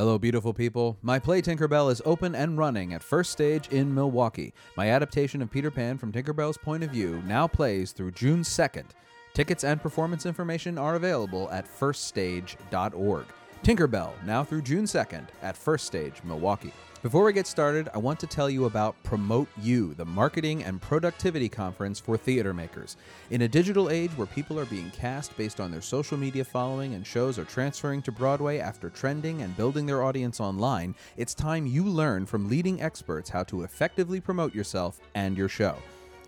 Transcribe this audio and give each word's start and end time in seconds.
Hello, 0.00 0.16
beautiful 0.16 0.54
people. 0.54 0.96
My 1.02 1.18
play 1.18 1.42
Tinker 1.42 1.68
Bell 1.68 1.90
is 1.90 2.00
open 2.06 2.34
and 2.34 2.56
running 2.56 2.94
at 2.94 3.02
First 3.02 3.32
Stage 3.32 3.68
in 3.68 3.94
Milwaukee. 3.94 4.54
My 4.74 4.88
adaptation 4.88 5.42
of 5.42 5.50
Peter 5.50 5.70
Pan 5.70 5.98
from 5.98 6.10
Tinker 6.10 6.32
Bell's 6.32 6.56
point 6.56 6.82
of 6.82 6.88
view 6.88 7.22
now 7.26 7.46
plays 7.46 7.92
through 7.92 8.12
June 8.12 8.40
2nd. 8.40 8.86
Tickets 9.34 9.62
and 9.62 9.78
performance 9.82 10.24
information 10.24 10.78
are 10.78 10.94
available 10.94 11.50
at 11.50 11.66
firststage.org. 11.66 13.26
Tinker 13.62 13.86
Bell, 13.86 14.14
now 14.24 14.42
through 14.42 14.62
June 14.62 14.84
2nd 14.84 15.26
at 15.42 15.54
First 15.54 15.84
Stage, 15.84 16.22
Milwaukee. 16.24 16.72
Before 17.02 17.24
we 17.24 17.32
get 17.32 17.46
started, 17.46 17.88
I 17.94 17.98
want 17.98 18.20
to 18.20 18.26
tell 18.26 18.50
you 18.50 18.66
about 18.66 18.94
Promote 19.04 19.48
U, 19.62 19.94
the 19.94 20.04
marketing 20.04 20.64
and 20.64 20.82
productivity 20.82 21.48
conference 21.48 21.98
for 21.98 22.18
theater 22.18 22.52
makers. 22.52 22.98
In 23.30 23.40
a 23.40 23.48
digital 23.48 23.88
age 23.88 24.10
where 24.18 24.26
people 24.26 24.60
are 24.60 24.66
being 24.66 24.90
cast 24.90 25.34
based 25.38 25.60
on 25.60 25.70
their 25.70 25.80
social 25.80 26.18
media 26.18 26.44
following 26.44 26.92
and 26.92 27.06
shows 27.06 27.38
are 27.38 27.46
transferring 27.46 28.02
to 28.02 28.12
Broadway 28.12 28.58
after 28.58 28.90
trending 28.90 29.40
and 29.40 29.56
building 29.56 29.86
their 29.86 30.02
audience 30.02 30.40
online, 30.40 30.94
it's 31.16 31.32
time 31.32 31.66
you 31.66 31.84
learn 31.84 32.26
from 32.26 32.50
leading 32.50 32.82
experts 32.82 33.30
how 33.30 33.44
to 33.44 33.62
effectively 33.62 34.20
promote 34.20 34.54
yourself 34.54 35.00
and 35.14 35.38
your 35.38 35.48
show. 35.48 35.76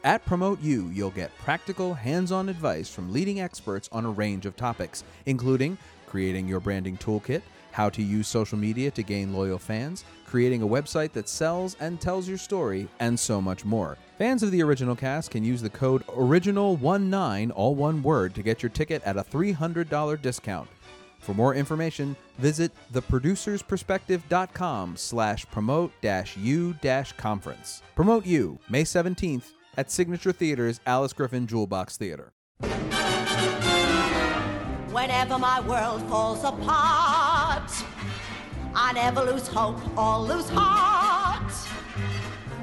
At 0.04 0.24
Promote 0.24 0.62
U, 0.62 0.88
you'll 0.88 1.10
get 1.10 1.36
practical, 1.36 1.92
hands 1.92 2.32
on 2.32 2.48
advice 2.48 2.88
from 2.88 3.12
leading 3.12 3.42
experts 3.42 3.90
on 3.92 4.06
a 4.06 4.10
range 4.10 4.46
of 4.46 4.56
topics, 4.56 5.04
including 5.26 5.76
creating 6.06 6.48
your 6.48 6.60
branding 6.60 6.96
toolkit, 6.96 7.42
how 7.72 7.90
to 7.90 8.02
use 8.02 8.28
social 8.28 8.56
media 8.56 8.90
to 8.92 9.02
gain 9.02 9.32
loyal 9.32 9.58
fans, 9.58 10.04
creating 10.24 10.62
a 10.62 10.66
website 10.66 11.12
that 11.12 11.28
sells 11.28 11.76
and 11.80 12.00
tells 12.00 12.28
your 12.28 12.38
story, 12.38 12.88
and 13.00 13.18
so 13.18 13.40
much 13.40 13.64
more. 13.64 13.98
Fans 14.18 14.42
of 14.42 14.52
the 14.52 14.62
original 14.62 14.94
cast 14.94 15.30
can 15.30 15.44
use 15.44 15.60
the 15.60 15.68
code 15.68 16.06
ORIGINAL19, 16.06 17.52
all 17.54 17.74
one 17.74 18.02
word, 18.02 18.34
to 18.34 18.42
get 18.42 18.62
your 18.62 18.70
ticket 18.70 19.02
at 19.02 19.16
a 19.16 19.24
$300 19.24 20.22
discount. 20.22 20.68
For 21.18 21.34
more 21.34 21.54
information, 21.54 22.16
visit 22.38 22.72
theproducersperspective.com 22.92 24.96
slash 24.96 25.46
promote 25.50 25.92
dash 26.00 26.36
u 26.36 26.74
conference. 27.16 27.82
Promote 27.94 28.26
U, 28.26 28.58
May 28.68 28.82
17th 28.82 29.52
at 29.76 29.90
Signature 29.90 30.32
Theater's 30.32 30.80
Alice 30.86 31.12
Griffin 31.12 31.46
Jewel 31.46 31.66
Box 31.66 31.96
Theater. 31.96 32.32
Whenever 34.90 35.38
my 35.38 35.60
world 35.60 36.02
falls 36.08 36.44
apart, 36.44 37.31
I 38.74 38.92
never 38.94 39.20
lose 39.20 39.48
hope 39.48 39.80
or 39.98 40.18
lose 40.20 40.48
heart. 40.48 41.52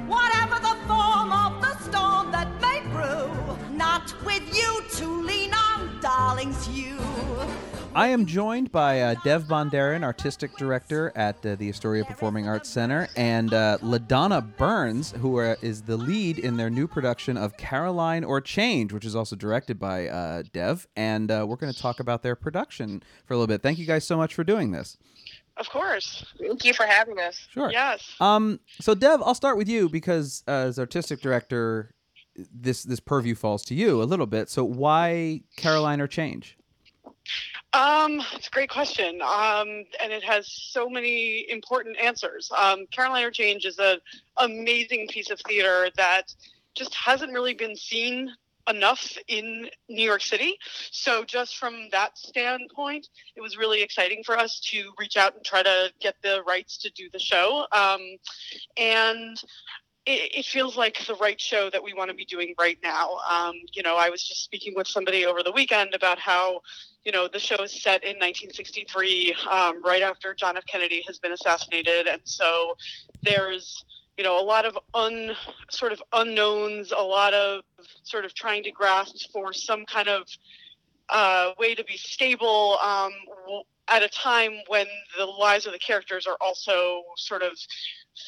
Whatever 0.08 0.56
the 0.56 0.76
form 0.88 1.32
of 1.32 1.62
the 1.62 1.78
storm 1.78 2.32
that 2.32 2.48
may 2.60 2.80
brew, 2.90 3.30
not 3.76 4.12
with 4.24 4.42
you 4.52 4.82
to 4.96 5.22
lean 5.22 5.54
on, 5.54 6.00
darlings, 6.00 6.68
you. 6.68 6.98
I 7.94 8.08
am 8.08 8.26
joined 8.26 8.72
by 8.72 9.00
uh, 9.00 9.14
Dev 9.22 9.44
Bondarin, 9.44 10.02
artistic 10.02 10.56
director 10.56 11.12
at 11.14 11.44
uh, 11.46 11.54
the 11.54 11.68
Astoria 11.68 12.04
Performing 12.04 12.48
Arts 12.48 12.68
Center, 12.68 13.08
and 13.16 13.52
uh, 13.52 13.78
LaDonna 13.80 14.56
Burns, 14.56 15.12
who 15.12 15.36
are, 15.36 15.56
is 15.62 15.82
the 15.82 15.96
lead 15.96 16.40
in 16.40 16.56
their 16.56 16.70
new 16.70 16.88
production 16.88 17.36
of 17.36 17.56
Caroline 17.56 18.24
or 18.24 18.40
Change, 18.40 18.92
which 18.92 19.04
is 19.04 19.14
also 19.14 19.36
directed 19.36 19.78
by 19.78 20.08
uh, 20.08 20.42
Dev. 20.52 20.88
And 20.96 21.30
uh, 21.30 21.46
we're 21.48 21.56
going 21.56 21.72
to 21.72 21.78
talk 21.78 22.00
about 22.00 22.22
their 22.22 22.34
production 22.36 23.02
for 23.26 23.34
a 23.34 23.36
little 23.36 23.48
bit. 23.48 23.62
Thank 23.62 23.78
you 23.78 23.86
guys 23.86 24.04
so 24.04 24.16
much 24.16 24.34
for 24.34 24.42
doing 24.42 24.72
this. 24.72 24.96
Of 25.56 25.68
course. 25.68 26.24
Thank 26.38 26.64
you 26.64 26.72
for 26.72 26.86
having 26.86 27.18
us. 27.18 27.46
Sure. 27.50 27.70
Yes. 27.70 28.14
Um. 28.20 28.60
So, 28.80 28.94
Dev, 28.94 29.22
I'll 29.22 29.34
start 29.34 29.56
with 29.56 29.68
you 29.68 29.88
because 29.88 30.42
uh, 30.48 30.52
as 30.52 30.78
artistic 30.78 31.20
director, 31.20 31.94
this 32.36 32.82
this 32.82 33.00
purview 33.00 33.34
falls 33.34 33.64
to 33.66 33.74
you 33.74 34.02
a 34.02 34.04
little 34.04 34.26
bit. 34.26 34.48
So, 34.48 34.64
why 34.64 35.42
Caroline 35.56 36.00
or 36.00 36.06
Change? 36.06 36.56
Um, 37.72 38.20
it's 38.32 38.48
a 38.48 38.50
great 38.50 38.70
question. 38.70 39.20
Um, 39.22 39.84
and 40.02 40.12
it 40.12 40.24
has 40.24 40.50
so 40.50 40.88
many 40.88 41.48
important 41.50 41.98
answers. 41.98 42.50
Um, 42.56 42.86
Caroline 42.90 43.24
or 43.24 43.30
Change 43.30 43.64
is 43.64 43.78
an 43.78 43.98
amazing 44.38 45.06
piece 45.08 45.30
of 45.30 45.40
theater 45.46 45.88
that 45.96 46.34
just 46.74 46.94
hasn't 46.94 47.32
really 47.32 47.54
been 47.54 47.76
seen 47.76 48.32
enough 48.70 49.16
in 49.28 49.68
New 49.88 50.02
York 50.02 50.22
City. 50.22 50.56
So 50.90 51.24
just 51.24 51.56
from 51.56 51.88
that 51.92 52.16
standpoint, 52.16 53.08
it 53.36 53.40
was 53.40 53.56
really 53.56 53.82
exciting 53.82 54.22
for 54.24 54.38
us 54.38 54.60
to 54.70 54.92
reach 54.98 55.16
out 55.16 55.34
and 55.34 55.44
try 55.44 55.62
to 55.62 55.92
get 56.00 56.14
the 56.22 56.42
rights 56.46 56.78
to 56.78 56.90
do 56.90 57.08
the 57.12 57.18
show. 57.18 57.66
Um, 57.72 58.00
and 58.76 59.36
it, 60.06 60.38
it, 60.38 60.46
feels 60.46 60.76
like 60.76 61.04
the 61.06 61.14
right 61.16 61.40
show 61.40 61.68
that 61.70 61.82
we 61.82 61.92
want 61.92 62.10
to 62.10 62.16
be 62.16 62.24
doing 62.24 62.54
right 62.58 62.78
now. 62.82 63.18
Um, 63.28 63.54
you 63.74 63.82
know, 63.82 63.96
I 63.96 64.08
was 64.08 64.26
just 64.26 64.42
speaking 64.42 64.72
with 64.74 64.86
somebody 64.86 65.26
over 65.26 65.42
the 65.42 65.52
weekend 65.52 65.94
about 65.94 66.18
how, 66.18 66.60
you 67.04 67.12
know, 67.12 67.28
the 67.28 67.38
show 67.38 67.62
is 67.62 67.82
set 67.82 68.02
in 68.02 68.16
1963, 68.16 69.36
um, 69.50 69.82
right 69.84 70.02
after 70.02 70.34
John 70.34 70.56
F. 70.56 70.64
Kennedy 70.66 71.04
has 71.06 71.18
been 71.18 71.32
assassinated, 71.32 72.06
and 72.06 72.22
so 72.24 72.76
there's 73.22 73.84
you 74.20 74.24
know 74.24 74.38
a 74.38 74.44
lot 74.44 74.66
of 74.66 74.76
un 74.92 75.34
sort 75.70 75.92
of 75.92 76.02
unknowns, 76.12 76.92
a 76.92 77.02
lot 77.02 77.32
of 77.32 77.62
sort 78.02 78.26
of 78.26 78.34
trying 78.34 78.62
to 78.62 78.70
grasp 78.70 79.16
for 79.32 79.54
some 79.54 79.86
kind 79.86 80.08
of 80.08 80.28
uh, 81.08 81.52
way 81.58 81.74
to 81.74 81.82
be 81.84 81.96
stable 81.96 82.76
um, 82.82 83.12
at 83.88 84.02
a 84.02 84.10
time 84.10 84.58
when 84.68 84.84
the 85.16 85.24
lives 85.24 85.64
of 85.64 85.72
the 85.72 85.78
characters 85.78 86.26
are 86.26 86.36
also 86.38 87.02
sort 87.16 87.40
of 87.40 87.52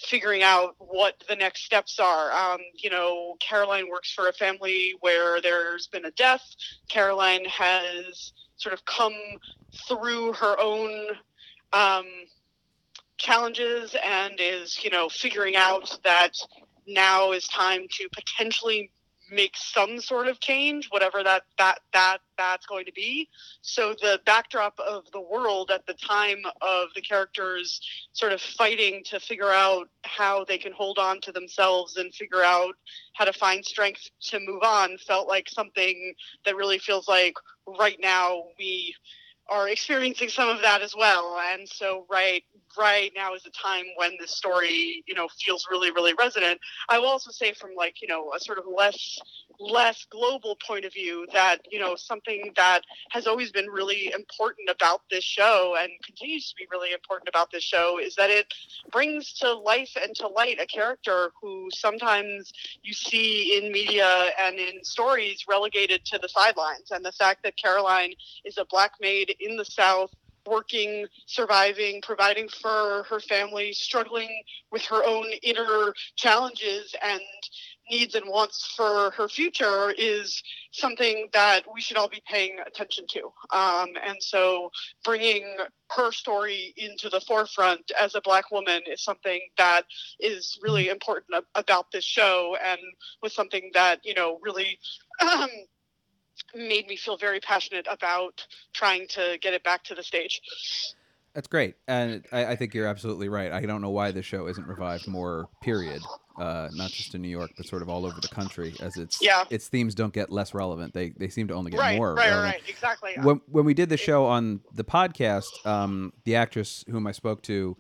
figuring 0.07 0.43
out 0.43 0.75
what 0.79 1.23
the 1.29 1.37
next 1.37 1.67
steps 1.67 2.01
are. 2.01 2.33
Um, 2.33 2.61
you 2.75 2.89
know, 2.89 3.37
Caroline 3.39 3.91
works 3.91 4.11
for 4.15 4.29
a 4.29 4.33
family 4.33 4.95
where 5.01 5.43
there's 5.43 5.89
been 5.89 6.07
a 6.07 6.11
death. 6.13 6.57
Caroline 6.89 7.45
has 7.45 8.33
sort 8.57 8.73
of 8.73 8.83
come 8.87 9.13
through 9.87 10.33
her 10.33 10.59
own 10.59 11.09
um, 11.75 12.07
challenges 13.43 13.97
and 14.05 14.35
is, 14.39 14.83
you 14.85 14.91
know, 14.91 15.09
figuring 15.09 15.57
out 15.57 15.99
that 16.05 16.37
now 16.87 17.33
is 17.33 17.47
time 17.49 17.87
to 17.91 18.09
potentially 18.15 18.91
make 19.31 19.57
some 19.57 19.99
sort 19.99 20.29
of 20.29 20.39
change, 20.41 20.89
whatever 20.91 21.23
that 21.25 21.43
that 21.59 21.81
that 21.93 22.19
that's 22.37 22.67
going 22.67 22.85
to 22.85 22.93
be. 22.93 23.29
So 23.63 23.95
the 24.01 24.21
backdrop 24.27 24.79
of 24.79 25.05
the 25.13 25.21
world 25.21 25.71
at 25.71 25.87
the 25.87 25.95
time 25.95 26.43
of 26.61 26.89
the 26.95 27.01
characters 27.01 27.81
sort 28.13 28.33
of 28.33 28.41
fighting 28.41 29.03
to 29.07 29.19
figure 29.19 29.51
out 29.51 29.89
how 30.03 30.45
they 30.45 30.59
can 30.59 30.73
hold 30.73 30.99
on 30.99 31.21
to 31.23 31.33
themselves 31.33 31.97
and 31.97 32.15
figure 32.15 32.43
out 32.43 32.75
how 33.15 33.25
to 33.25 33.33
find 33.33 33.65
strength 33.65 34.11
to 34.29 34.39
move 34.39 34.63
on 34.63 34.99
felt 34.99 35.29
like 35.29 35.49
something 35.49 36.15
that 36.45 36.57
really 36.57 36.79
feels 36.79 37.09
like 37.09 37.35
right 37.67 37.99
now 38.01 38.45
we 38.59 38.95
are 39.49 39.69
experiencing 39.69 40.29
some 40.29 40.49
of 40.49 40.63
that 40.63 40.83
as 40.83 40.95
well. 40.97 41.39
And 41.53 41.69
so 41.69 42.07
right 42.11 42.45
right 42.79 43.13
now 43.15 43.35
is 43.35 43.43
the 43.43 43.51
time 43.51 43.85
when 43.97 44.13
this 44.21 44.33
story, 44.33 45.05
you 45.07 45.15
know, 45.15 45.29
feels 45.45 45.67
really, 45.71 45.91
really 45.91 46.15
resonant. 46.19 46.61
I 46.89 46.99
will 46.99 47.09
also 47.09 47.31
say 47.31 47.53
from 47.53 47.71
like, 47.77 48.03
you 48.03 48.09
know, 48.09 48.33
a 48.35 48.41
sort 48.41 48.59
of 48.59 48.65
less 48.67 49.19
less 49.61 50.07
global 50.11 50.57
point 50.67 50.85
of 50.85 50.93
view 50.93 51.27
that, 51.33 51.59
you 51.71 51.79
know, 51.79 51.95
something 51.95 52.53
that 52.57 52.83
has 53.11 53.27
always 53.27 53.53
been 53.53 53.67
really 53.67 54.13
important 54.13 54.69
about 54.69 55.03
this 55.11 55.25
show 55.25 55.77
and 55.81 55.91
continues 56.05 56.49
to 56.49 56.55
be 56.57 56.67
really 56.71 56.93
important 56.93 57.29
about 57.29 57.51
this 57.53 57.63
show 57.63 57.99
is 57.99 58.15
that 58.17 58.31
it 58.31 58.53
brings 58.91 59.33
to 59.35 59.53
life 59.53 59.91
and 60.03 60.15
to 60.17 60.27
light 60.29 60.59
a 60.61 60.67
character 60.67 61.31
who 61.41 61.69
sometimes 61.73 62.53
you 62.83 62.93
see 62.93 63.59
in 63.59 63.73
media 63.73 64.31
and 64.41 64.57
in 64.59 64.83
stories 64.83 65.45
relegated 65.49 66.05
to 66.05 66.19
the 66.19 66.29
sidelines. 66.29 66.91
And 66.91 67.05
the 67.05 67.13
fact 67.13 67.43
that 67.45 67.57
Caroline 67.57 68.13
is 68.45 68.59
a 68.59 68.67
black 68.71 68.93
maid 69.01 69.35
in 69.41 69.57
the 69.57 69.65
South 69.65 70.11
working, 70.47 71.07
surviving, 71.27 72.01
providing 72.03 72.49
for 72.49 73.05
her 73.09 73.21
family, 73.21 73.73
struggling 73.73 74.31
with 74.71 74.83
her 74.87 75.05
own 75.05 75.27
inner 75.43 75.95
challenges 76.17 76.95
and 77.03 77.21
needs 77.91 78.15
and 78.15 78.25
wants 78.29 78.73
for 78.77 79.11
her 79.11 79.29
future 79.29 79.93
is 79.99 80.43
something 80.71 81.29
that 81.33 81.63
we 81.73 81.81
should 81.81 81.97
all 81.97 82.09
be 82.09 82.23
paying 82.27 82.57
attention 82.67 83.05
to. 83.09 83.25
Um, 83.51 83.89
and 84.03 84.17
so 84.21 84.71
bringing 85.05 85.45
her 85.91 86.11
story 86.11 86.73
into 86.77 87.09
the 87.09 87.21
forefront 87.21 87.91
as 88.01 88.15
a 88.15 88.21
black 88.23 88.51
woman 88.51 88.81
is 88.87 89.03
something 89.03 89.41
that 89.59 89.85
is 90.21 90.59
really 90.63 90.89
important 90.89 91.45
about 91.55 91.91
this 91.93 92.05
show 92.05 92.57
and 92.65 92.81
was 93.23 93.35
something 93.35 93.71
that, 93.75 94.01
you 94.05 94.15
know, 94.15 94.39
really 94.43 94.79
um, 95.21 95.49
made 96.55 96.87
me 96.87 96.97
feel 96.97 97.17
very 97.17 97.41
passionate 97.41 97.87
about 97.91 98.47
trying 98.73 99.07
to 99.09 99.39
get 99.41 99.55
it 99.55 99.63
back 99.63 99.85
to 99.85 99.95
the 99.95 100.03
stage. 100.03 100.41
That's 101.35 101.49
great, 101.49 101.77
and 101.89 102.27
I, 102.31 102.47
I 102.47 102.57
think 102.57 102.75
you're 102.75 102.87
absolutely 102.87 103.31
right. 103.31 103.51
I 103.53 103.65
don't 103.65 103.81
know 103.81 103.91
why 103.91 104.11
the 104.11 104.23
show 104.23 104.49
isn't 104.49 104.67
revived 104.67 105.09
more. 105.09 105.49
Period. 105.63 106.03
Uh, 106.39 106.69
not 106.73 106.91
just 106.91 107.15
in 107.15 107.23
New 107.23 107.29
York, 107.29 107.51
but 107.57 107.67
sort 107.67 107.81
of 107.81 107.89
all 107.89 108.05
over 108.05 108.21
the 108.21 108.29
country, 108.29 108.75
as 108.81 108.97
its 108.97 109.19
yeah. 109.23 109.45
its 109.49 109.69
themes 109.69 109.95
don't 109.95 110.13
get 110.13 110.31
less 110.31 110.53
relevant. 110.53 110.93
They 110.93 111.11
they 111.11 111.29
seem 111.29 111.49
to 111.49 111.55
only 111.55 111.71
get 111.71 111.81
right, 111.81 111.97
more. 111.97 112.15
Right, 112.15 112.29
relevant. 112.29 112.55
right, 112.55 112.63
exactly. 112.69 113.15
When 113.23 113.41
when 113.47 113.65
we 113.65 113.73
did 113.73 113.89
the 113.89 113.97
show 113.97 114.27
on 114.27 114.61
the 114.75 114.85
podcast, 114.85 115.65
um, 115.65 116.13
the 116.25 116.37
actress 116.37 116.85
whom 116.91 117.07
I 117.07 117.13
spoke 117.13 117.43
to 117.45 117.79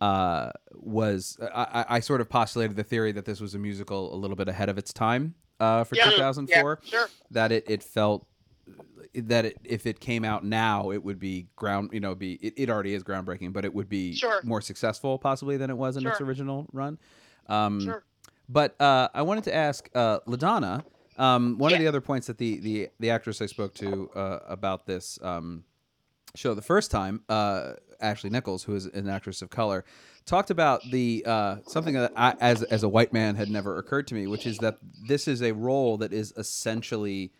uh, 0.00 0.50
was 0.72 1.38
I, 1.40 1.84
I 1.88 2.00
sort 2.00 2.20
of 2.20 2.28
postulated 2.28 2.76
the 2.76 2.84
theory 2.84 3.10
that 3.12 3.24
this 3.24 3.40
was 3.40 3.54
a 3.54 3.58
musical 3.58 4.14
a 4.14 4.16
little 4.16 4.36
bit 4.36 4.48
ahead 4.48 4.68
of 4.68 4.78
its 4.78 4.92
time 4.92 5.34
uh, 5.62 5.84
for 5.84 5.96
yeah, 5.96 6.10
2004. 6.10 6.80
Yeah, 6.82 6.90
sure. 6.90 7.08
That 7.30 7.52
it, 7.52 7.64
it 7.68 7.82
felt 7.82 8.26
that 9.14 9.44
it, 9.44 9.58
if 9.64 9.86
it 9.86 10.00
came 10.00 10.24
out 10.24 10.44
now, 10.44 10.90
it 10.90 11.02
would 11.02 11.18
be 11.18 11.46
ground. 11.56 11.90
You 11.92 12.00
know, 12.00 12.14
be 12.14 12.34
it, 12.34 12.54
it 12.56 12.70
already 12.70 12.94
is 12.94 13.02
groundbreaking, 13.04 13.52
but 13.52 13.64
it 13.64 13.72
would 13.74 13.88
be 13.88 14.14
Sure. 14.14 14.40
more 14.42 14.60
successful 14.60 15.18
possibly 15.18 15.56
than 15.56 15.70
it 15.70 15.76
was 15.76 15.96
in 15.96 16.06
its 16.06 16.20
original 16.20 16.66
run. 16.72 16.98
Um, 17.46 17.80
Sure. 17.80 18.04
But 18.48 18.78
uh, 18.80 19.08
I 19.14 19.22
wanted 19.22 19.44
to 19.44 19.54
ask 19.54 19.88
uh, 19.94 20.18
LaDonna. 20.26 20.84
Um, 21.16 21.58
one 21.58 21.72
of 21.72 21.78
the 21.78 21.86
other 21.86 22.00
points 22.00 22.26
that 22.26 22.38
the 22.38 22.58
the 22.58 22.88
the 22.98 23.10
actress 23.10 23.40
I 23.40 23.46
spoke 23.46 23.74
to 23.74 24.10
uh, 24.14 24.40
about 24.48 24.86
this 24.86 25.18
um, 25.22 25.64
show 26.34 26.54
the 26.54 26.62
first 26.62 26.90
time, 26.90 27.22
uh, 27.28 27.74
Ashley 28.02 28.30
Nichols, 28.30 28.64
who 28.64 28.74
is 28.74 28.86
an 28.86 29.08
actress 29.08 29.42
of 29.42 29.50
color, 29.50 29.84
talked 30.26 30.50
about 30.50 30.82
the 30.90 31.22
uh, 31.26 31.56
something 31.66 31.94
that 31.94 32.12
I, 32.16 32.34
as 32.40 32.62
as 32.64 32.82
a 32.82 32.88
white 32.88 33.12
man 33.12 33.36
had 33.36 33.48
never 33.48 33.78
occurred 33.78 34.06
to 34.08 34.14
me, 34.14 34.26
which 34.26 34.46
is 34.46 34.58
that 34.58 34.78
this 35.06 35.28
is 35.28 35.42
a 35.42 35.52
role 35.52 35.96
that 35.98 36.12
is 36.12 36.32
essentially 36.36 37.32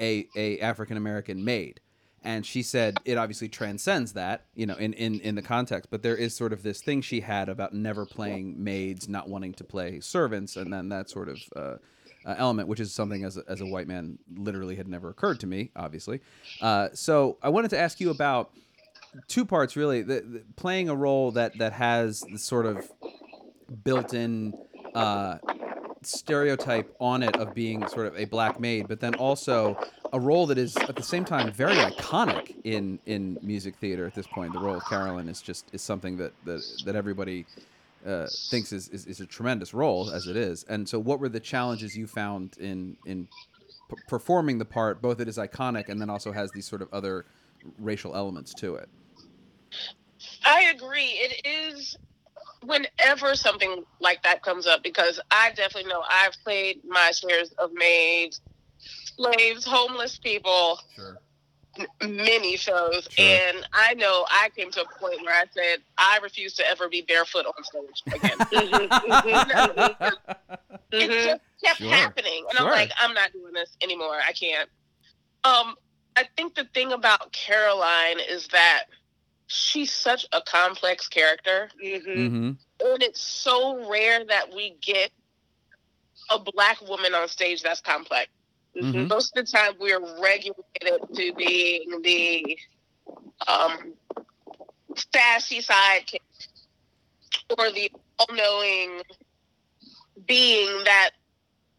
a 0.00 0.28
a 0.36 0.58
African 0.60 0.96
American 0.96 1.44
maid. 1.44 1.80
And 2.26 2.46
she 2.46 2.62
said 2.62 2.96
it 3.04 3.18
obviously 3.18 3.50
transcends 3.50 4.14
that, 4.14 4.46
you 4.54 4.64
know, 4.64 4.76
in, 4.76 4.94
in, 4.94 5.20
in 5.20 5.34
the 5.34 5.42
context. 5.42 5.90
But 5.90 6.02
there 6.02 6.16
is 6.16 6.34
sort 6.34 6.54
of 6.54 6.62
this 6.62 6.80
thing 6.80 7.02
she 7.02 7.20
had 7.20 7.50
about 7.50 7.74
never 7.74 8.06
playing 8.06 8.64
maids, 8.64 9.10
not 9.10 9.28
wanting 9.28 9.52
to 9.52 9.64
play 9.64 10.00
servants, 10.00 10.56
and 10.56 10.72
then 10.72 10.88
that 10.88 11.10
sort 11.10 11.28
of 11.28 11.38
uh, 11.54 11.76
uh, 12.24 12.34
element, 12.38 12.66
which 12.66 12.80
is 12.80 12.94
something 12.94 13.24
as 13.24 13.36
a, 13.36 13.42
as 13.46 13.60
a 13.60 13.66
white 13.66 13.86
man 13.86 14.18
literally 14.36 14.74
had 14.74 14.88
never 14.88 15.10
occurred 15.10 15.38
to 15.40 15.46
me, 15.46 15.70
obviously. 15.76 16.20
Uh, 16.62 16.88
so 16.94 17.36
I 17.42 17.50
wanted 17.50 17.68
to 17.70 17.78
ask 17.78 18.00
you 18.00 18.08
about 18.08 18.52
two 19.28 19.44
parts, 19.44 19.76
really. 19.76 20.02
The, 20.02 20.20
the, 20.20 20.42
playing 20.56 20.88
a 20.88 20.94
role 20.94 21.30
that 21.32 21.58
that 21.58 21.72
has 21.72 22.20
the 22.20 22.38
sort 22.38 22.66
of 22.66 22.90
built-in 23.82 24.54
uh, 24.94 25.38
stereotype 26.02 26.94
on 27.00 27.22
it 27.22 27.36
of 27.36 27.54
being 27.54 27.86
sort 27.88 28.06
of 28.06 28.16
a 28.16 28.24
black 28.26 28.60
maid, 28.60 28.88
but 28.88 29.00
then 29.00 29.14
also 29.14 29.78
a 30.12 30.20
role 30.20 30.46
that 30.46 30.58
is 30.58 30.76
at 30.76 30.96
the 30.96 31.02
same 31.02 31.24
time 31.24 31.52
very 31.52 31.74
iconic 31.74 32.54
in 32.64 32.98
in 33.06 33.38
music 33.42 33.76
theater 33.76 34.06
at 34.06 34.14
this 34.14 34.26
point. 34.26 34.52
The 34.52 34.60
role 34.60 34.76
of 34.76 34.84
Caroline 34.84 35.28
is 35.28 35.42
just 35.42 35.66
is 35.72 35.82
something 35.82 36.16
that 36.18 36.32
that, 36.44 36.62
that 36.84 36.96
everybody 36.96 37.46
uh, 38.06 38.26
thinks 38.50 38.72
is, 38.72 38.88
is 38.88 39.06
is 39.06 39.20
a 39.20 39.26
tremendous 39.26 39.74
role 39.74 40.10
as 40.10 40.26
it 40.26 40.36
is. 40.36 40.64
And 40.68 40.88
so, 40.88 40.98
what 40.98 41.20
were 41.20 41.28
the 41.28 41.40
challenges 41.40 41.96
you 41.96 42.06
found 42.06 42.56
in 42.58 42.96
in 43.06 43.28
p- 43.88 43.96
performing 44.08 44.58
the 44.58 44.64
part? 44.64 45.00
Both 45.00 45.20
it 45.20 45.28
is 45.28 45.38
iconic 45.38 45.88
and 45.88 46.00
then 46.00 46.10
also 46.10 46.32
has 46.32 46.50
these 46.52 46.66
sort 46.66 46.82
of 46.82 46.88
other 46.92 47.24
racial 47.78 48.14
elements 48.14 48.52
to 48.54 48.76
it. 48.76 48.88
I 50.44 50.72
agree. 50.74 51.18
It 51.20 51.46
is 51.46 51.96
whenever 52.64 53.34
something 53.34 53.84
like 54.00 54.22
that 54.22 54.42
comes 54.42 54.66
up 54.66 54.82
because 54.82 55.20
I 55.30 55.50
definitely 55.52 55.90
know 55.90 56.02
I've 56.08 56.32
played 56.44 56.80
my 56.88 57.10
shares 57.12 57.50
of 57.58 57.70
maids, 57.74 58.40
slaves, 58.78 59.64
homeless 59.64 60.18
people, 60.18 60.78
Sure. 60.94 61.18
m- 61.78 61.86
many 62.16 62.56
shows, 62.56 63.06
Sure. 63.10 63.26
and 63.26 63.66
I 63.72 63.94
know 63.94 64.26
I 64.30 64.50
came 64.56 64.70
to 64.72 64.82
a 64.82 64.88
point 64.98 65.22
where 65.24 65.34
I 65.34 65.44
said 65.52 65.78
I 65.98 66.18
refuse 66.22 66.54
to 66.54 66.66
ever 66.66 66.88
be 66.88 67.02
barefoot 67.02 67.46
on 67.46 67.64
stage 67.64 68.02
again. 68.14 68.38
it 70.92 71.10
just 71.10 71.40
kept 71.64 71.78
Sure. 71.78 71.90
happening, 71.90 72.44
and. 72.50 72.58
I'm 72.58 72.70
like, 72.70 72.90
I'm 73.00 73.14
not 73.14 73.32
doing 73.32 73.52
this 73.52 73.76
anymore. 73.82 74.18
I 74.26 74.32
can't. 74.32 74.68
Um, 75.44 75.74
I 76.16 76.24
think 76.36 76.54
the 76.54 76.64
thing 76.74 76.92
about 76.92 77.32
Caroline 77.32 78.20
is 78.20 78.48
that 78.48 78.84
she's 79.46 79.92
such 79.92 80.26
a 80.32 80.40
complex 80.42 81.08
character, 81.08 81.68
hmm 81.80 82.52
and 82.80 83.02
it's 83.02 83.20
so 83.20 83.88
rare 83.90 84.24
that 84.26 84.52
we 84.54 84.76
get 84.82 85.10
a 86.30 86.38
black 86.38 86.80
woman 86.82 87.14
on 87.14 87.28
stage 87.28 87.62
that's 87.62 87.80
complex. 87.80 88.28
Mhm. 88.76 89.08
Most 89.08 89.36
of 89.36 89.44
the 89.44 89.50
time, 89.50 89.74
we're 89.78 90.00
regulated 90.20 91.00
to 91.14 91.32
being 91.34 92.02
the 92.02 92.58
um, 93.46 93.94
sassy 95.14 95.60
sidekick 95.60 96.18
or 97.58 97.70
the 97.70 97.90
all-knowing 98.18 99.02
being 100.26 100.84
that 100.84 101.10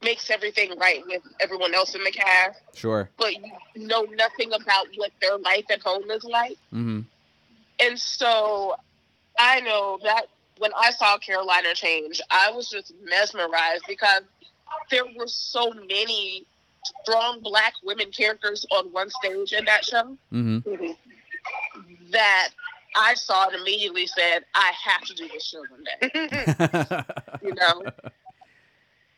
makes 0.03 0.29
everything 0.29 0.77
right 0.77 1.03
with 1.07 1.21
everyone 1.39 1.73
else 1.73 1.95
in 1.95 2.03
the 2.03 2.11
cast, 2.11 2.61
Sure. 2.73 3.09
but 3.17 3.33
you 3.33 3.51
know 3.75 4.03
nothing 4.03 4.53
about 4.53 4.87
what 4.95 5.11
their 5.21 5.37
life 5.37 5.65
at 5.69 5.81
home 5.81 6.09
is 6.11 6.23
like. 6.23 6.57
hmm 6.71 7.01
And 7.79 7.99
so 7.99 8.75
I 9.39 9.59
know 9.61 9.99
that 10.03 10.27
when 10.57 10.71
I 10.77 10.91
saw 10.91 11.17
Caroline 11.17 11.65
or 11.65 11.73
Change, 11.73 12.21
I 12.31 12.51
was 12.51 12.69
just 12.69 12.93
mesmerized 13.03 13.83
because 13.87 14.21
there 14.89 15.03
were 15.17 15.27
so 15.27 15.71
many 15.71 16.45
strong 17.01 17.41
black 17.41 17.73
women 17.83 18.11
characters 18.11 18.65
on 18.71 18.91
one 18.91 19.09
stage 19.09 19.53
in 19.53 19.65
that 19.65 19.83
show 19.85 20.17
hmm 20.31 20.59
that 22.11 22.49
I 22.95 23.13
saw 23.15 23.47
and 23.47 23.55
immediately 23.55 24.07
said, 24.07 24.45
I 24.53 24.71
have 24.85 25.01
to 25.01 25.13
do 25.13 25.27
this 25.27 25.45
show 25.45 25.63
one 25.69 25.83
day, 25.83 26.11
you 27.43 27.53
know? 27.53 27.85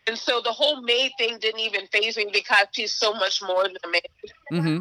and 0.07 0.17
so 0.17 0.41
the 0.41 0.51
whole 0.51 0.81
maid 0.81 1.11
thing 1.17 1.37
didn't 1.39 1.59
even 1.59 1.85
phase 1.87 2.17
me 2.17 2.27
because 2.33 2.67
she's 2.71 2.93
so 2.93 3.13
much 3.13 3.41
more 3.41 3.63
than 3.63 3.75
a 3.83 3.87
maid 3.89 4.61
hmm 4.61 4.77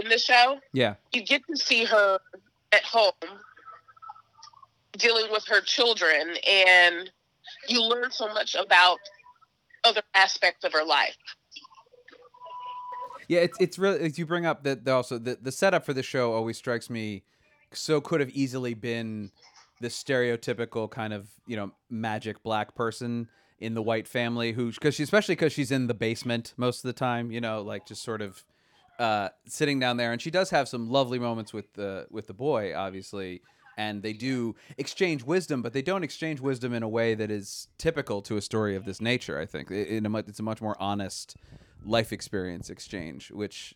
in 0.00 0.08
the 0.10 0.18
show. 0.18 0.58
Yeah. 0.74 0.96
you 1.12 1.22
get 1.22 1.42
to 1.48 1.56
see 1.56 1.84
her 1.84 2.18
at 2.72 2.84
home 2.84 3.12
dealing 4.96 5.30
with 5.30 5.46
her 5.46 5.60
children 5.60 6.34
and 6.46 7.10
you 7.68 7.82
learn 7.82 8.10
so 8.10 8.28
much 8.28 8.54
about 8.54 8.98
other 9.84 10.02
aspects 10.14 10.64
of 10.64 10.72
her 10.72 10.84
life. 10.84 11.16
Yeah, 13.28 13.40
it's 13.40 13.58
it's 13.60 13.78
really 13.78 14.00
as 14.00 14.18
you 14.18 14.26
bring 14.26 14.46
up 14.46 14.64
that 14.64 14.84
the, 14.84 14.92
also 14.92 15.18
the 15.18 15.38
the 15.40 15.52
setup 15.52 15.84
for 15.84 15.92
the 15.92 16.02
show 16.02 16.32
always 16.32 16.56
strikes 16.56 16.88
me 16.88 17.22
so 17.72 18.00
could 18.00 18.20
have 18.20 18.30
easily 18.30 18.72
been 18.74 19.30
the 19.80 19.88
stereotypical 19.88 20.90
kind 20.90 21.12
of 21.12 21.28
you 21.46 21.54
know 21.56 21.70
magic 21.90 22.42
black 22.42 22.74
person 22.74 23.28
in 23.60 23.74
the 23.74 23.82
white 23.82 24.08
family 24.08 24.52
who 24.52 24.72
because 24.72 24.94
she 24.94 25.02
especially 25.02 25.34
because 25.34 25.52
she's 25.52 25.70
in 25.70 25.88
the 25.88 25.94
basement 25.94 26.54
most 26.56 26.78
of 26.84 26.88
the 26.88 26.92
time 26.92 27.30
you 27.30 27.40
know 27.40 27.60
like 27.60 27.86
just 27.86 28.02
sort 28.02 28.22
of 28.22 28.44
uh, 28.98 29.28
sitting 29.46 29.78
down 29.78 29.96
there 29.96 30.12
and 30.12 30.20
she 30.20 30.30
does 30.30 30.50
have 30.50 30.68
some 30.68 30.88
lovely 30.90 31.18
moments 31.18 31.52
with 31.52 31.72
the 31.74 32.06
with 32.10 32.26
the 32.26 32.34
boy 32.34 32.74
obviously 32.74 33.40
and 33.76 34.02
they 34.02 34.12
do 34.12 34.56
exchange 34.76 35.22
wisdom 35.22 35.62
but 35.62 35.72
they 35.72 35.82
don't 35.82 36.02
exchange 36.02 36.40
wisdom 36.40 36.74
in 36.74 36.82
a 36.82 36.88
way 36.88 37.14
that 37.14 37.30
is 37.30 37.68
typical 37.78 38.20
to 38.20 38.36
a 38.36 38.40
story 38.40 38.74
of 38.74 38.84
this 38.84 39.00
nature 39.00 39.38
i 39.38 39.46
think. 39.46 39.70
In 39.70 40.04
a 40.04 40.18
it's 40.18 40.40
a 40.40 40.42
much 40.42 40.60
more 40.60 40.76
honest 40.80 41.36
life 41.84 42.12
experience 42.12 42.70
exchange 42.70 43.30
which 43.30 43.74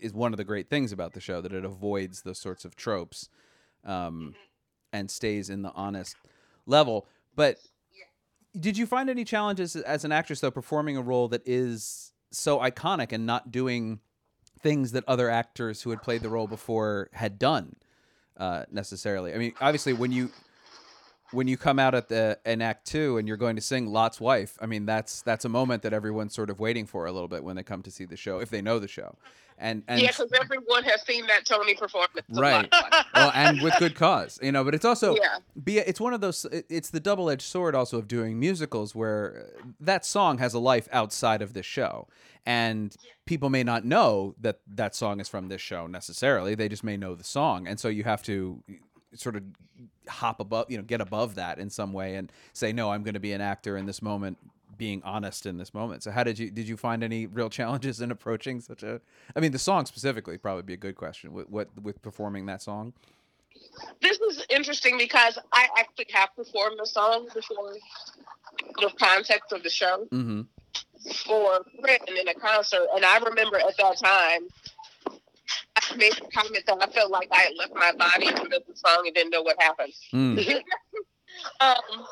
is 0.00 0.12
one 0.12 0.32
of 0.32 0.36
the 0.36 0.44
great 0.44 0.68
things 0.68 0.92
about 0.92 1.12
the 1.12 1.20
show 1.20 1.40
that 1.40 1.52
it 1.52 1.64
avoids 1.64 2.22
those 2.22 2.38
sorts 2.38 2.64
of 2.64 2.76
tropes 2.76 3.28
um, 3.84 4.34
and 4.92 5.10
stays 5.10 5.50
in 5.50 5.62
the 5.62 5.72
honest 5.72 6.16
level. 6.66 7.06
But 7.34 7.58
did 8.58 8.76
you 8.76 8.86
find 8.86 9.08
any 9.08 9.24
challenges 9.24 9.76
as 9.76 10.04
an 10.04 10.12
actress 10.12 10.40
though 10.40 10.50
performing 10.50 10.96
a 10.96 11.02
role 11.02 11.28
that 11.28 11.42
is 11.46 12.12
so 12.32 12.58
iconic 12.58 13.12
and 13.12 13.26
not 13.26 13.50
doing 13.50 14.00
things 14.62 14.92
that 14.92 15.04
other 15.06 15.30
actors 15.30 15.82
who 15.82 15.90
had 15.90 16.02
played 16.02 16.22
the 16.22 16.28
role 16.28 16.46
before 16.46 17.08
had 17.12 17.38
done 17.38 17.76
uh, 18.36 18.64
necessarily. 18.70 19.34
I 19.34 19.38
mean, 19.38 19.52
obviously, 19.60 19.92
when 19.92 20.12
you 20.12 20.30
when 21.32 21.48
you 21.48 21.56
come 21.56 21.78
out 21.78 21.94
at 21.94 22.08
the 22.08 22.38
in 22.44 22.60
Act 22.62 22.86
Two 22.86 23.18
and 23.18 23.26
you're 23.28 23.36
going 23.36 23.56
to 23.56 23.62
sing 23.62 23.86
Lot's 23.86 24.20
wife, 24.20 24.58
I 24.60 24.66
mean 24.66 24.86
that's 24.86 25.22
that's 25.22 25.44
a 25.44 25.48
moment 25.48 25.82
that 25.82 25.92
everyone's 25.92 26.34
sort 26.34 26.50
of 26.50 26.58
waiting 26.60 26.86
for 26.86 27.06
a 27.06 27.12
little 27.12 27.28
bit 27.28 27.44
when 27.44 27.56
they 27.56 27.62
come 27.62 27.82
to 27.82 27.90
see 27.90 28.04
the 28.04 28.16
show 28.16 28.38
if 28.40 28.50
they 28.50 28.60
know 28.62 28.78
the 28.78 28.88
show, 28.88 29.16
and 29.58 29.82
and 29.88 30.00
yeah 30.00 30.08
because 30.08 30.32
everyone 30.40 30.82
has 30.84 31.02
seen 31.06 31.26
that 31.26 31.46
tony 31.46 31.74
performance 31.74 32.26
Right. 32.30 32.72
well, 33.14 33.30
and 33.34 33.60
with 33.62 33.74
good 33.78 33.94
cause, 33.94 34.38
you 34.42 34.52
know. 34.52 34.64
But 34.64 34.74
it's 34.74 34.84
also 34.84 35.14
Yeah. 35.16 35.38
be 35.62 35.78
it's 35.78 36.00
one 36.00 36.14
of 36.14 36.20
those. 36.20 36.46
It's 36.68 36.90
the 36.90 37.00
double 37.00 37.30
edged 37.30 37.42
sword 37.42 37.74
also 37.74 37.98
of 37.98 38.08
doing 38.08 38.38
musicals 38.40 38.94
where 38.94 39.46
uh, 39.60 39.66
that 39.80 40.04
song 40.04 40.38
has 40.38 40.54
a 40.54 40.58
life 40.58 40.88
outside 40.92 41.42
of 41.42 41.52
this 41.54 41.66
show, 41.66 42.08
and 42.46 42.96
people 43.26 43.50
may 43.50 43.62
not 43.62 43.84
know 43.84 44.34
that 44.40 44.60
that 44.66 44.94
song 44.94 45.20
is 45.20 45.28
from 45.28 45.48
this 45.48 45.60
show 45.60 45.86
necessarily. 45.86 46.54
They 46.54 46.68
just 46.68 46.82
may 46.84 46.96
know 46.96 47.14
the 47.14 47.24
song, 47.24 47.66
and 47.68 47.78
so 47.78 47.88
you 47.88 48.04
have 48.04 48.22
to 48.24 48.62
sort 49.14 49.36
of 49.36 49.42
hop 50.08 50.40
above, 50.40 50.70
you 50.70 50.76
know, 50.76 50.82
get 50.82 51.00
above 51.00 51.34
that 51.34 51.58
in 51.58 51.70
some 51.70 51.92
way 51.92 52.14
and 52.16 52.30
say, 52.52 52.72
no, 52.72 52.90
I'm 52.90 53.02
going 53.02 53.14
to 53.14 53.20
be 53.20 53.32
an 53.32 53.40
actor 53.40 53.76
in 53.76 53.86
this 53.86 54.00
moment 54.02 54.38
being 54.78 55.02
honest 55.04 55.44
in 55.46 55.58
this 55.58 55.74
moment. 55.74 56.02
So 56.02 56.10
how 56.10 56.24
did 56.24 56.38
you 56.38 56.50
did 56.50 56.66
you 56.66 56.76
find 56.76 57.02
any 57.04 57.26
real 57.26 57.50
challenges 57.50 58.00
in 58.00 58.10
approaching 58.10 58.60
such 58.60 58.82
a 58.82 59.00
I 59.36 59.40
mean 59.40 59.52
the 59.52 59.58
song 59.58 59.84
specifically 59.84 60.38
probably 60.38 60.62
be 60.62 60.72
a 60.72 60.78
good 60.78 60.96
question 60.96 61.32
with 61.34 61.50
what 61.50 61.68
with 61.82 62.00
performing 62.00 62.46
that 62.46 62.62
song. 62.62 62.94
this 64.00 64.18
is 64.20 64.46
interesting 64.48 64.96
because 64.96 65.38
i 65.52 65.68
actually 65.78 66.06
have 66.14 66.30
performed 66.34 66.78
the 66.80 66.86
song 66.86 67.28
before 67.34 67.74
the 68.78 68.90
context 68.98 69.52
of 69.52 69.62
the 69.62 69.68
show 69.68 70.06
Mhm. 70.10 70.46
for 71.26 71.64
Britain 71.82 72.16
in 72.18 72.28
a 72.28 72.34
concert, 72.34 72.86
and 72.94 73.04
I 73.04 73.18
remember 73.18 73.58
at 73.58 73.76
that 73.76 73.98
time 73.98 74.48
made 75.96 76.12
a 76.12 76.26
comment 76.28 76.64
that 76.66 76.78
I 76.80 76.86
felt 76.90 77.10
like 77.10 77.28
I 77.32 77.40
had 77.40 77.52
left 77.56 77.74
my 77.74 77.92
body 77.92 78.28
in 78.28 78.34
the 78.34 78.42
middle 78.42 78.58
of 78.58 78.66
the 78.66 78.76
song 78.76 79.02
and 79.06 79.14
didn't 79.14 79.30
know 79.30 79.42
what 79.42 79.60
happened. 79.60 79.92
Mm. 80.12 80.38
um, 81.60 82.06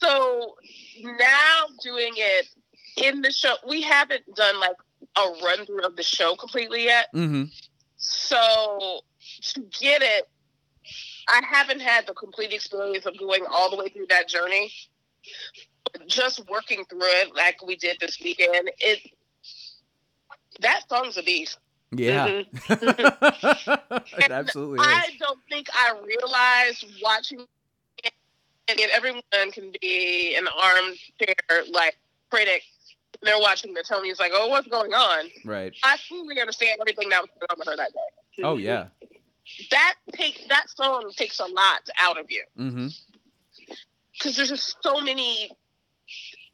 so 0.00 0.56
now 1.02 1.66
doing 1.82 2.12
it 2.16 2.46
in 2.96 3.22
the 3.22 3.30
show, 3.30 3.54
we 3.68 3.82
haven't 3.82 4.22
done 4.34 4.58
like 4.60 4.76
a 5.16 5.44
run 5.44 5.66
through 5.66 5.84
of 5.84 5.96
the 5.96 6.02
show 6.02 6.36
completely 6.36 6.84
yet. 6.84 7.06
Mm-hmm. 7.14 7.44
So 7.96 9.00
to 9.42 9.60
get 9.78 10.02
it, 10.02 10.28
I 11.28 11.42
haven't 11.48 11.80
had 11.80 12.06
the 12.06 12.14
complete 12.14 12.52
experience 12.52 13.06
of 13.06 13.18
going 13.18 13.44
all 13.48 13.70
the 13.70 13.76
way 13.76 13.88
through 13.88 14.06
that 14.08 14.28
journey. 14.28 14.72
Just 16.06 16.48
working 16.48 16.84
through 16.88 17.00
it 17.02 17.34
like 17.34 17.64
we 17.64 17.76
did 17.76 17.98
this 18.00 18.18
weekend, 18.22 18.70
it 18.78 19.00
that 20.60 20.82
song's 20.88 21.16
a 21.16 21.22
beast. 21.22 21.58
Yeah. 21.92 22.42
Mm-hmm. 22.68 24.20
it 24.22 24.30
absolutely 24.30 24.78
is. 24.78 24.86
I 24.86 25.10
don't 25.18 25.40
think 25.48 25.66
I 25.72 25.92
realized 26.04 26.84
watching 27.02 27.40
and 28.68 28.80
everyone 28.92 29.22
can 29.52 29.72
be 29.80 30.36
an 30.36 30.46
armchair 30.46 31.64
like 31.72 31.96
critic. 32.30 32.62
They're 33.22 33.38
watching 33.40 33.74
the 33.74 33.82
Tonys 33.82 34.20
like, 34.20 34.30
oh, 34.34 34.48
what's 34.48 34.68
going 34.68 34.94
on? 34.94 35.26
Right. 35.44 35.74
I 35.82 35.96
fully 36.08 36.40
understand 36.40 36.78
everything 36.80 37.08
that 37.08 37.20
was 37.22 37.30
going 37.38 37.48
on 37.50 37.56
with 37.58 37.68
her 37.68 37.76
that 37.76 37.92
day. 37.92 38.42
Oh 38.44 38.56
yeah. 38.56 38.86
That 39.72 39.94
take 40.12 40.46
that 40.48 40.70
song 40.70 41.10
takes 41.16 41.40
a 41.40 41.46
lot 41.46 41.80
out 41.98 42.18
of 42.18 42.26
you 42.30 42.44
Mm-hmm. 42.58 42.86
because 44.12 44.36
there's 44.36 44.50
just 44.50 44.76
so 44.82 45.00
many 45.00 45.50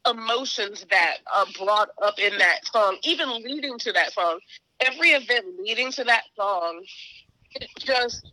emotions 0.09 0.85
that 0.89 1.17
are 1.33 1.45
brought 1.63 1.89
up 2.01 2.17
in 2.19 2.37
that 2.37 2.65
song, 2.65 2.97
even 3.03 3.29
leading 3.43 3.77
to 3.79 3.91
that 3.93 4.13
song. 4.13 4.39
Every 4.79 5.09
event 5.09 5.59
leading 5.59 5.91
to 5.93 6.03
that 6.05 6.23
song, 6.35 6.83
it 7.51 7.69
just 7.79 8.31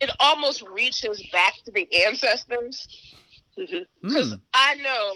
it 0.00 0.10
almost 0.20 0.62
reaches 0.62 1.22
back 1.32 1.54
to 1.64 1.72
the 1.72 1.88
ancestors 2.06 2.86
Mhm. 3.58 3.84
because 4.00 4.34
Mm. 4.34 4.40
I 4.54 4.74
know 4.76 5.14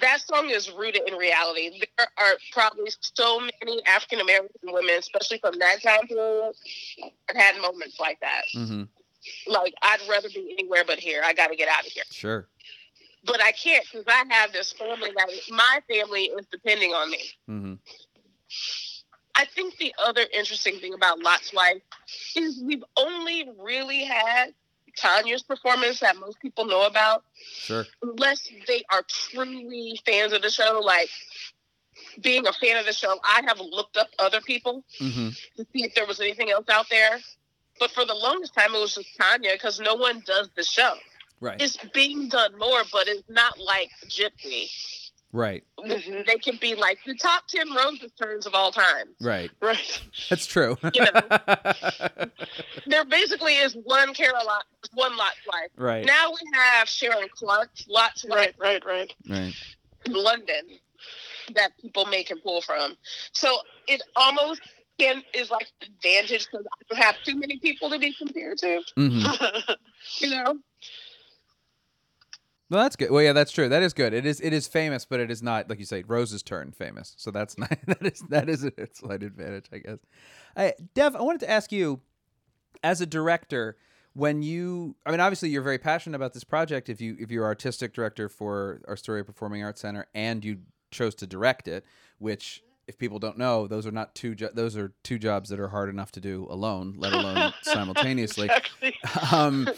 that 0.00 0.20
song 0.20 0.48
is 0.50 0.70
rooted 0.70 1.02
in 1.08 1.14
reality. 1.14 1.80
There 1.96 2.08
are 2.16 2.38
probably 2.52 2.92
so 3.00 3.40
many 3.40 3.84
African 3.86 4.20
American 4.20 4.72
women, 4.72 4.94
especially 4.98 5.38
from 5.38 5.58
that 5.58 5.82
time 5.82 6.06
period, 6.06 6.54
that 7.26 7.36
had 7.36 7.60
moments 7.60 7.98
like 7.98 8.20
that. 8.20 8.44
Mm-hmm. 8.54 8.84
Like, 9.52 9.74
I'd 9.82 10.00
rather 10.08 10.28
be 10.30 10.54
anywhere 10.58 10.84
but 10.84 10.98
here. 11.00 11.22
I 11.24 11.32
got 11.32 11.48
to 11.48 11.56
get 11.56 11.68
out 11.68 11.84
of 11.84 11.92
here. 11.92 12.04
Sure. 12.10 12.48
But 13.24 13.42
I 13.42 13.52
can't 13.52 13.84
because 13.84 14.06
I 14.06 14.24
have 14.32 14.52
this 14.52 14.72
family 14.72 15.10
that 15.16 15.28
my 15.50 15.82
family 15.88 16.26
is 16.26 16.46
depending 16.50 16.94
on 16.94 17.10
me. 17.10 17.30
Mm-hmm. 17.48 17.74
I 19.34 19.44
think 19.46 19.76
the 19.78 19.94
other 19.98 20.22
interesting 20.32 20.78
thing 20.80 20.92
about 20.94 21.20
Lot's 21.20 21.52
Wife 21.54 21.80
is 22.36 22.60
we've 22.62 22.84
only 22.96 23.48
really 23.62 24.04
had 24.04 24.52
Tonya's 24.98 25.42
performance 25.42 26.00
that 26.00 26.16
most 26.16 26.40
people 26.40 26.64
know 26.66 26.84
about. 26.86 27.24
Sure. 27.42 27.86
unless 28.02 28.48
they 28.66 28.82
are 28.92 29.02
truly 29.08 30.00
fans 30.04 30.32
of 30.32 30.42
the 30.42 30.50
show, 30.50 30.80
like 30.84 31.08
being 32.22 32.46
a 32.46 32.52
fan 32.52 32.76
of 32.76 32.86
the 32.86 32.92
show, 32.92 33.18
I 33.22 33.42
have 33.46 33.60
looked 33.60 33.96
up 33.96 34.08
other 34.18 34.40
people 34.40 34.84
Mm-hmm. 35.00 35.28
to 35.56 35.66
see 35.72 35.84
if 35.84 35.94
there 35.94 36.06
was 36.06 36.20
anything 36.20 36.50
else 36.50 36.66
out 36.68 36.86
there. 36.90 37.18
But 37.78 37.92
for 37.92 38.04
the 38.04 38.14
longest 38.14 38.52
time, 38.54 38.74
it 38.74 38.80
was 38.80 38.94
just 38.96 39.08
Tonya 39.18 39.52
because 39.52 39.80
no 39.80 39.94
one 39.94 40.22
does 40.26 40.50
the 40.54 40.64
show. 40.64 40.94
Right. 41.40 41.60
It's 41.62 41.78
being 41.94 42.28
done 42.28 42.58
more, 42.58 42.82
but 42.92 43.08
it's 43.08 43.22
not 43.30 43.58
like 43.58 43.90
Gypsy. 44.08 44.68
Right. 45.32 45.64
They 46.26 46.36
can 46.38 46.56
be 46.60 46.74
like 46.74 46.98
the 47.06 47.14
top 47.14 47.46
10 47.48 47.72
Rose's 47.74 48.12
turns 48.20 48.46
of 48.46 48.54
all 48.54 48.72
time. 48.72 49.06
Right. 49.20 49.50
Right. 49.60 50.02
That's 50.28 50.46
true. 50.46 50.76
You 50.94 51.02
know, 51.04 51.20
There 52.86 53.04
basically 53.04 53.54
is 53.54 53.76
one 53.84 54.12
Caroline, 54.14 54.62
one 54.94 55.16
Lot's 55.16 55.36
wife. 55.46 55.70
right. 55.76 56.04
Now 56.04 56.30
we 56.30 56.38
have 56.54 56.88
Sharon 56.88 57.28
Clarke, 57.34 57.70
Lot's 57.88 58.24
wife. 58.28 58.54
Right. 58.58 58.82
Right. 58.84 58.84
Right. 58.84 59.14
Right. 59.28 59.54
London 60.08 60.78
that 61.54 61.72
people 61.80 62.06
make 62.06 62.30
and 62.30 62.42
pull 62.42 62.60
from. 62.60 62.96
So 63.32 63.58
it 63.88 64.02
almost 64.16 64.60
can, 64.98 65.22
is 65.34 65.50
like 65.50 65.66
advantage 65.82 66.46
because 66.50 66.66
I 66.66 66.94
don't 66.94 67.02
have 67.02 67.16
too 67.24 67.36
many 67.36 67.58
people 67.58 67.90
to 67.90 67.98
be 67.98 68.14
compared 68.14 68.58
to. 68.58 68.82
Mm-hmm. 68.96 69.72
You 70.18 70.30
know, 70.30 70.58
Well, 72.70 72.82
that's 72.82 72.94
good. 72.96 73.10
Well, 73.10 73.22
yeah, 73.22 73.32
that's 73.32 73.50
true. 73.50 73.68
That 73.68 73.82
is 73.82 73.92
good. 73.92 74.14
It 74.14 74.24
is. 74.24 74.40
It 74.40 74.52
is 74.52 74.68
famous, 74.68 75.04
but 75.04 75.18
it 75.20 75.30
is 75.30 75.42
not 75.42 75.68
like 75.68 75.80
you 75.80 75.84
say 75.84 76.04
Rose's 76.06 76.42
turn 76.42 76.70
famous. 76.72 77.14
So 77.18 77.30
that's 77.32 77.58
not. 77.58 77.76
That 77.86 78.06
is. 78.06 78.20
That 78.28 78.48
is 78.48 78.64
a 78.64 78.72
slight 78.92 79.22
advantage, 79.24 79.66
I 79.72 79.78
guess. 79.78 79.98
I, 80.56 80.74
Dev, 80.94 81.16
I 81.16 81.22
wanted 81.22 81.40
to 81.40 81.50
ask 81.50 81.72
you, 81.72 82.00
as 82.84 83.00
a 83.00 83.06
director, 83.06 83.76
when 84.14 84.42
you, 84.42 84.96
I 85.04 85.10
mean, 85.10 85.20
obviously 85.20 85.48
you're 85.50 85.62
very 85.62 85.78
passionate 85.78 86.16
about 86.16 86.32
this 86.32 86.44
project. 86.44 86.88
If 86.88 87.00
you, 87.00 87.16
if 87.18 87.30
you're 87.30 87.44
artistic 87.44 87.92
director 87.92 88.28
for 88.28 88.80
Astoria 88.88 89.24
Performing 89.24 89.62
Arts 89.64 89.80
Center, 89.80 90.06
and 90.14 90.44
you 90.44 90.58
chose 90.90 91.14
to 91.16 91.26
direct 91.26 91.68
it, 91.68 91.84
which, 92.18 92.62
if 92.88 92.98
people 92.98 93.18
don't 93.20 93.38
know, 93.38 93.66
those 93.68 93.86
are 93.86 93.92
not 93.92 94.14
two. 94.16 94.34
Jo- 94.34 94.50
those 94.52 94.76
are 94.76 94.92
two 95.04 95.18
jobs 95.18 95.48
that 95.50 95.60
are 95.60 95.68
hard 95.68 95.88
enough 95.88 96.10
to 96.12 96.20
do 96.20 96.46
alone, 96.50 96.94
let 96.98 97.12
alone 97.12 97.52
simultaneously. 97.62 98.46
Exactly. 98.46 98.94
Um, 99.32 99.68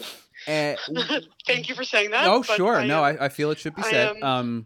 and, 0.47 0.77
Thank 1.47 1.69
you 1.69 1.75
for 1.75 1.83
saying 1.83 2.11
that. 2.11 2.27
Oh, 2.27 2.43
sure. 2.43 2.75
I 2.75 2.85
no, 2.87 3.03
am- 3.03 3.17
I, 3.19 3.25
I 3.25 3.29
feel 3.29 3.51
it 3.51 3.59
should 3.59 3.75
be 3.75 3.83
said. 3.83 4.17
am- 4.17 4.23
um, 4.23 4.65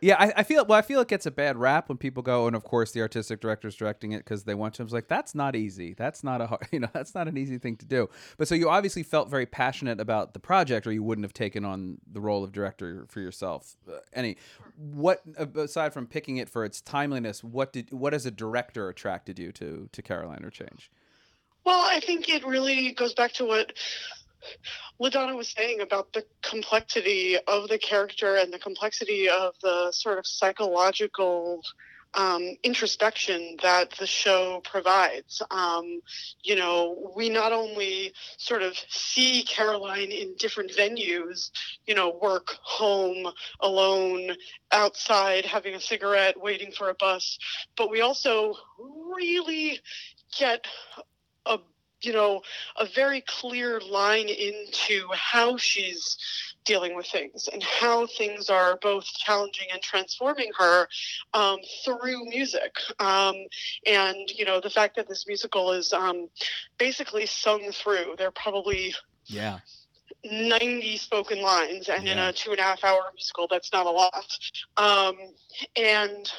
yeah, 0.00 0.16
I, 0.18 0.32
I 0.36 0.42
feel 0.42 0.64
well. 0.64 0.78
I 0.78 0.82
feel 0.82 1.00
it 1.00 1.08
gets 1.08 1.26
a 1.26 1.30
bad 1.30 1.56
rap 1.56 1.88
when 1.88 1.98
people 1.98 2.22
go, 2.22 2.46
and 2.46 2.54
of 2.54 2.62
course 2.64 2.92
the 2.92 3.00
artistic 3.00 3.40
director's 3.40 3.74
directing 3.74 4.12
it 4.12 4.18
because 4.18 4.44
they 4.44 4.54
want 4.54 4.74
to. 4.74 4.82
I 4.82 4.84
was 4.84 4.92
like, 4.92 5.08
that's 5.08 5.34
not 5.34 5.56
easy. 5.56 5.94
That's 5.94 6.22
not 6.22 6.40
a 6.40 6.46
hard, 6.46 6.68
you 6.72 6.80
know, 6.80 6.88
that's 6.92 7.14
not 7.14 7.28
an 7.28 7.36
easy 7.36 7.58
thing 7.58 7.76
to 7.76 7.86
do. 7.86 8.08
But 8.36 8.48
so 8.48 8.54
you 8.54 8.68
obviously 8.68 9.02
felt 9.02 9.28
very 9.28 9.46
passionate 9.46 10.00
about 10.00 10.34
the 10.34 10.40
project, 10.40 10.86
or 10.86 10.92
you 10.92 11.02
wouldn't 11.02 11.24
have 11.24 11.32
taken 11.34 11.64
on 11.64 11.98
the 12.10 12.20
role 12.20 12.44
of 12.44 12.52
director 12.52 13.06
for 13.08 13.20
yourself. 13.20 13.76
Uh, 13.88 13.98
any, 14.12 14.36
what 14.76 15.20
aside 15.56 15.92
from 15.92 16.06
picking 16.06 16.36
it 16.36 16.48
for 16.48 16.64
its 16.64 16.80
timeliness, 16.80 17.42
what 17.42 17.72
did 17.72 17.92
what 17.92 18.14
as 18.14 18.26
a 18.26 18.30
director 18.30 18.88
attracted 18.88 19.38
you 19.38 19.52
to 19.52 19.88
to 19.90 20.02
Caroline 20.02 20.44
or 20.44 20.50
Change? 20.50 20.90
Well, 21.64 21.80
I 21.80 22.00
think 22.00 22.28
it 22.28 22.46
really 22.46 22.92
goes 22.92 23.14
back 23.14 23.32
to 23.34 23.44
what 23.44 23.72
LaDonna 25.00 25.36
was 25.36 25.48
saying 25.48 25.80
about 25.80 26.12
the 26.12 26.24
complexity 26.42 27.36
of 27.46 27.68
the 27.68 27.78
character 27.78 28.36
and 28.36 28.52
the 28.52 28.58
complexity 28.58 29.28
of 29.28 29.54
the 29.62 29.92
sort 29.92 30.18
of 30.18 30.26
psychological 30.26 31.62
um, 32.14 32.56
introspection 32.62 33.56
that 33.62 33.90
the 33.98 34.06
show 34.06 34.60
provides. 34.64 35.42
Um, 35.50 36.00
you 36.42 36.56
know, 36.56 37.12
we 37.14 37.28
not 37.28 37.52
only 37.52 38.12
sort 38.38 38.62
of 38.62 38.76
see 38.88 39.42
Caroline 39.42 40.10
in 40.10 40.34
different 40.38 40.70
venues, 40.70 41.50
you 41.86 41.94
know, 41.94 42.18
work, 42.20 42.56
home, 42.62 43.30
alone, 43.60 44.30
outside, 44.72 45.44
having 45.44 45.74
a 45.74 45.80
cigarette, 45.80 46.40
waiting 46.40 46.72
for 46.72 46.88
a 46.88 46.94
bus, 46.94 47.38
but 47.76 47.90
we 47.90 48.00
also 48.00 48.54
really 49.14 49.80
get 50.38 50.66
a 51.46 51.58
you 52.02 52.12
know 52.12 52.42
a 52.78 52.86
very 52.86 53.22
clear 53.26 53.80
line 53.80 54.28
into 54.28 55.08
how 55.12 55.56
she's 55.56 56.16
dealing 56.64 56.94
with 56.94 57.06
things 57.06 57.48
and 57.52 57.62
how 57.62 58.06
things 58.06 58.50
are 58.50 58.78
both 58.82 59.04
challenging 59.04 59.66
and 59.72 59.80
transforming 59.80 60.50
her 60.58 60.86
um, 61.32 61.56
through 61.84 62.24
music. 62.26 62.76
Um, 62.98 63.34
and 63.86 64.30
you 64.30 64.44
know 64.44 64.60
the 64.60 64.70
fact 64.70 64.96
that 64.96 65.08
this 65.08 65.26
musical 65.26 65.72
is 65.72 65.92
um, 65.92 66.28
basically 66.78 67.26
sung 67.26 67.70
through 67.72 68.14
there 68.18 68.28
are 68.28 68.32
probably 68.32 68.94
Yeah. 69.26 69.58
90 70.24 70.96
spoken 70.96 71.40
lines 71.40 71.88
and 71.88 72.06
in 72.08 72.18
a 72.18 72.32
two 72.32 72.50
and 72.50 72.58
a 72.58 72.62
half 72.62 72.82
hour 72.82 73.02
musical 73.14 73.46
that's 73.48 73.72
not 73.72 73.86
a 73.86 73.90
lot. 73.90 74.26
Um, 74.76 75.16
and 75.76 76.30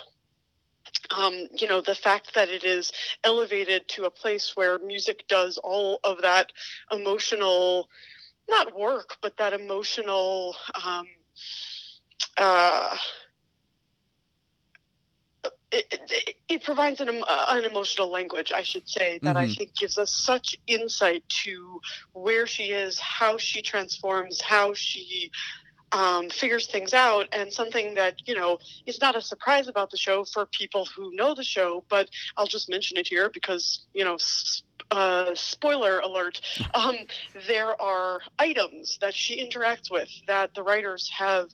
um, 1.15 1.48
you 1.58 1.68
know 1.68 1.82
the 1.82 1.96
fact 1.96 2.34
that 2.36 2.50
it 2.50 2.63
is 2.63 2.91
elevated 3.24 3.88
to 3.89 4.06
a 4.06 4.12
place 4.12 4.56
where 4.56 4.77
music 4.79 5.25
does 5.27 5.58
all 5.58 6.00
of 6.03 6.22
that 6.22 6.51
emotional 6.91 7.88
not 8.50 8.77
work 8.77 9.18
but 9.22 9.38
that 9.38 9.53
emotional 9.53 10.56
um, 10.86 11.06
uh, 12.38 12.96
it, 15.72 15.86
it, 15.91 16.36
it 16.50 16.63
provides 16.63 17.00
an, 17.01 17.10
uh, 17.10 17.46
an 17.50 17.65
emotional 17.65 18.10
language, 18.12 18.51
I 18.53 18.63
should 18.63 18.88
say, 18.88 19.20
that 19.24 19.38
I 19.38 19.48
Mhm. 19.48 19.56
think 19.58 19.75
gives 19.75 19.98
us 19.98 20.12
such 20.13 20.56
insight 20.68 21.24
to 21.44 21.79
where 22.13 22.46
she 22.46 22.65
is, 22.72 23.00
how 23.00 23.38
she 23.38 23.62
transforms, 23.62 24.41
how 24.41 24.74
she 24.74 25.32
um, 25.91 26.29
figures 26.29 26.67
things 26.67 26.93
out, 26.93 27.27
and 27.31 27.51
something 27.51 27.96
that, 27.96 28.27
you 28.27 28.36
know, 28.36 28.60
is 28.86 29.01
not 29.01 29.15
a 29.15 29.22
surprise 29.22 29.67
about 29.67 29.91
the 29.91 29.98
show 29.98 30.24
for 30.25 30.46
people 30.46 30.86
who 30.96 31.15
know 31.15 31.34
the 31.34 31.43
show, 31.43 31.84
but 31.89 32.10
I'll 32.38 32.48
just 32.48 32.69
mention 32.69 32.98
it 32.98 33.08
here 33.08 33.29
because, 33.29 33.86
you 33.93 34.03
know, 34.03 34.15
s- 34.15 34.63
uh, 34.91 35.36
spoiler 35.36 36.00
alert, 36.00 36.41
um, 36.74 36.96
there 37.48 37.79
are 37.81 38.22
items 38.38 38.98
that 39.01 39.13
she 39.13 39.43
interacts 39.43 39.91
with 39.91 40.10
that 40.27 40.53
the 40.53 40.63
writers 40.63 41.10
have 41.10 41.50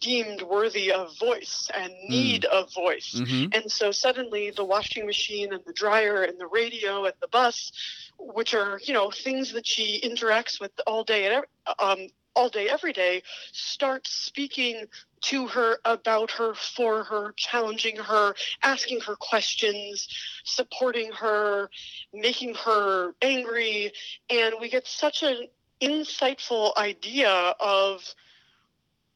deemed 0.00 0.42
worthy 0.42 0.92
of 0.92 1.18
voice 1.18 1.68
and 1.74 1.92
need 2.08 2.44
of 2.44 2.72
voice. 2.72 3.14
Mm-hmm. 3.16 3.50
And 3.52 3.70
so 3.70 3.90
suddenly 3.90 4.50
the 4.50 4.64
washing 4.64 5.06
machine 5.06 5.52
and 5.52 5.62
the 5.66 5.72
dryer 5.72 6.22
and 6.22 6.38
the 6.38 6.46
radio 6.46 7.04
and 7.04 7.14
the 7.20 7.28
bus, 7.28 7.72
which 8.18 8.54
are, 8.54 8.80
you 8.84 8.94
know, 8.94 9.10
things 9.10 9.52
that 9.52 9.66
she 9.66 10.00
interacts 10.00 10.60
with 10.60 10.70
all 10.86 11.04
day 11.04 11.26
and 11.26 11.44
um, 11.78 11.98
all 12.38 12.48
day, 12.48 12.68
every 12.68 12.92
day, 12.92 13.20
start 13.50 14.06
speaking 14.06 14.84
to 15.22 15.48
her, 15.48 15.78
about 15.84 16.30
her, 16.30 16.54
for 16.54 17.02
her, 17.02 17.32
challenging 17.36 17.96
her, 17.96 18.32
asking 18.62 19.00
her 19.00 19.16
questions, 19.16 20.06
supporting 20.44 21.10
her, 21.10 21.68
making 22.12 22.54
her 22.54 23.12
angry. 23.22 23.92
And 24.30 24.54
we 24.60 24.68
get 24.68 24.86
such 24.86 25.24
an 25.24 25.48
insightful 25.80 26.76
idea 26.76 27.32
of 27.58 28.02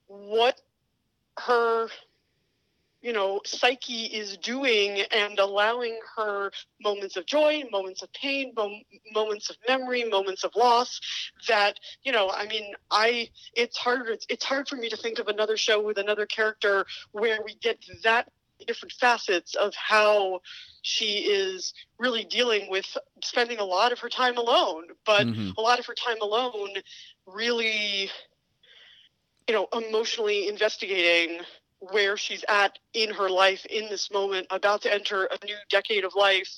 what 0.08 0.60
her 1.38 1.88
you 3.02 3.12
know 3.12 3.40
psyche 3.44 4.04
is 4.06 4.38
doing 4.38 5.00
and 5.12 5.38
allowing 5.38 5.99
her 6.16 6.50
moments 6.82 7.16
of 7.16 7.26
joy 7.26 7.62
moments 7.73 8.02
of 8.02 8.12
pain 8.12 8.52
mom- 8.56 8.82
moments 9.12 9.50
of 9.50 9.56
memory 9.68 10.04
moments 10.04 10.44
of 10.44 10.52
loss 10.56 11.00
that 11.49 11.78
you 12.02 12.12
know 12.12 12.30
i 12.30 12.47
mean 12.47 12.73
i 12.90 13.28
it's 13.54 13.76
hard 13.76 14.09
it's, 14.09 14.26
it's 14.28 14.44
hard 14.44 14.68
for 14.68 14.76
me 14.76 14.88
to 14.88 14.97
think 14.97 15.18
of 15.18 15.28
another 15.28 15.56
show 15.56 15.82
with 15.82 15.99
another 15.99 16.26
character 16.26 16.87
where 17.12 17.38
we 17.44 17.54
get 17.56 17.78
that 18.04 18.28
different 18.66 18.92
facets 18.92 19.54
of 19.54 19.75
how 19.75 20.40
she 20.82 21.18
is 21.28 21.75
really 21.99 22.25
dealing 22.25 22.71
with 22.71 22.97
spending 23.23 23.59
a 23.59 23.64
lot 23.64 23.92
of 23.92 23.99
her 23.99 24.09
time 24.09 24.37
alone 24.38 24.85
but 25.04 25.26
Mhm. 25.26 25.56
a 25.59 25.61
lot 25.61 25.78
of 25.78 25.87
her 25.87 25.94
time 25.94 26.16
alone 26.23 26.71
really 27.26 28.11
you 29.49 29.54
know 29.54 29.68
emotionally 29.73 30.49
investigating 30.49 31.40
where 31.90 32.16
she's 32.16 32.44
at 32.48 32.78
in 32.94 33.12
her 33.12 33.28
life 33.28 33.64
in 33.66 33.88
this 33.88 34.10
moment 34.10 34.46
about 34.50 34.82
to 34.82 34.92
enter 34.92 35.24
a 35.24 35.44
new 35.44 35.56
decade 35.70 36.04
of 36.04 36.14
life 36.14 36.50